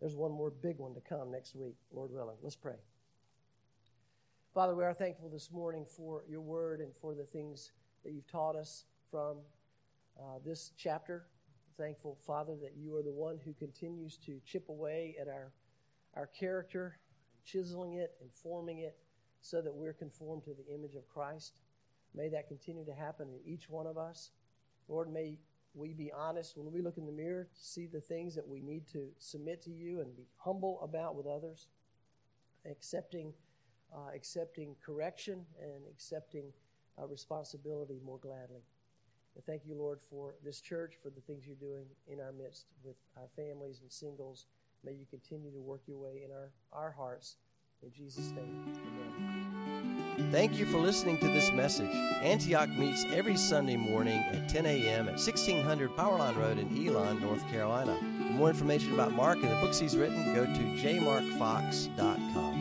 There's 0.00 0.16
one 0.16 0.32
more 0.32 0.50
big 0.50 0.78
one 0.78 0.94
to 0.94 1.00
come 1.00 1.30
next 1.30 1.54
week, 1.54 1.76
Lord 1.92 2.10
willing. 2.12 2.36
Let's 2.42 2.56
pray. 2.56 2.76
Father, 4.54 4.74
we 4.74 4.84
are 4.84 4.94
thankful 4.94 5.28
this 5.28 5.50
morning 5.52 5.84
for 5.84 6.24
your 6.28 6.40
word 6.40 6.80
and 6.80 6.92
for 7.00 7.14
the 7.14 7.24
things 7.24 7.72
that 8.04 8.12
you've 8.12 8.30
taught 8.30 8.56
us 8.56 8.84
from 9.10 9.38
uh, 10.18 10.38
this 10.44 10.72
chapter. 10.76 11.26
Thankful, 11.76 12.18
Father, 12.26 12.56
that 12.62 12.76
you 12.76 12.96
are 12.96 13.02
the 13.02 13.12
one 13.12 13.38
who 13.44 13.54
continues 13.54 14.16
to 14.26 14.40
chip 14.44 14.68
away 14.68 15.16
at 15.20 15.28
our, 15.28 15.52
our 16.14 16.26
character, 16.26 16.98
chiseling 17.44 17.94
it 17.94 18.14
and 18.20 18.30
forming 18.32 18.80
it 18.80 18.96
so 19.40 19.62
that 19.62 19.74
we're 19.74 19.92
conformed 19.92 20.44
to 20.44 20.50
the 20.50 20.74
image 20.74 20.94
of 20.94 21.08
Christ. 21.08 21.60
May 22.14 22.28
that 22.28 22.48
continue 22.48 22.84
to 22.84 22.94
happen 22.94 23.28
in 23.28 23.40
each 23.50 23.70
one 23.70 23.86
of 23.86 23.96
us. 23.96 24.30
Lord, 24.88 25.12
may 25.12 25.38
we 25.74 25.94
be 25.94 26.10
honest 26.12 26.56
when 26.56 26.72
we 26.72 26.82
look 26.82 26.98
in 26.98 27.06
the 27.06 27.12
mirror 27.12 27.44
to 27.44 27.64
see 27.64 27.86
the 27.86 28.00
things 28.00 28.34
that 28.34 28.46
we 28.46 28.60
need 28.60 28.86
to 28.88 29.08
submit 29.18 29.62
to 29.62 29.70
you 29.70 30.00
and 30.00 30.16
be 30.16 30.26
humble 30.36 30.80
about 30.82 31.14
with 31.14 31.26
others, 31.26 31.68
accepting, 32.68 33.32
uh, 33.94 34.10
accepting 34.14 34.74
correction 34.84 35.46
and 35.62 35.84
accepting 35.90 36.52
uh, 36.98 37.06
responsibility 37.06 38.00
more 38.04 38.18
gladly. 38.18 38.62
And 39.34 39.44
thank 39.44 39.64
you, 39.64 39.76
Lord, 39.76 40.00
for 40.00 40.34
this 40.44 40.60
church, 40.60 40.94
for 41.00 41.10
the 41.10 41.20
things 41.20 41.46
you're 41.46 41.56
doing 41.56 41.86
in 42.08 42.20
our 42.20 42.32
midst 42.32 42.66
with 42.84 42.96
our 43.16 43.28
families 43.36 43.80
and 43.80 43.90
singles. 43.90 44.46
May 44.84 44.92
you 44.92 45.06
continue 45.08 45.52
to 45.52 45.60
work 45.60 45.82
your 45.86 45.98
way 45.98 46.22
in 46.24 46.32
our, 46.32 46.50
our 46.72 46.90
hearts. 46.90 47.36
In 47.82 47.92
Jesus' 47.92 48.30
name, 48.32 48.74
amen. 48.76 50.30
Thank 50.30 50.58
you 50.58 50.66
for 50.66 50.78
listening 50.78 51.16
to 51.18 51.28
this 51.28 51.50
message. 51.52 51.90
Antioch 52.22 52.68
meets 52.68 53.04
every 53.06 53.36
Sunday 53.36 53.76
morning 53.76 54.18
at 54.18 54.48
10 54.48 54.66
a.m. 54.66 55.08
at 55.08 55.14
1600 55.14 55.96
Powerline 55.96 56.36
Road 56.36 56.58
in 56.58 56.86
Elon, 56.86 57.20
North 57.20 57.48
Carolina. 57.48 57.96
For 57.96 58.32
more 58.34 58.50
information 58.50 58.92
about 58.92 59.12
Mark 59.12 59.38
and 59.38 59.50
the 59.50 59.56
books 59.56 59.78
he's 59.78 59.96
written, 59.96 60.34
go 60.34 60.44
to 60.44 60.52
jmarkfox.com. 60.52 62.59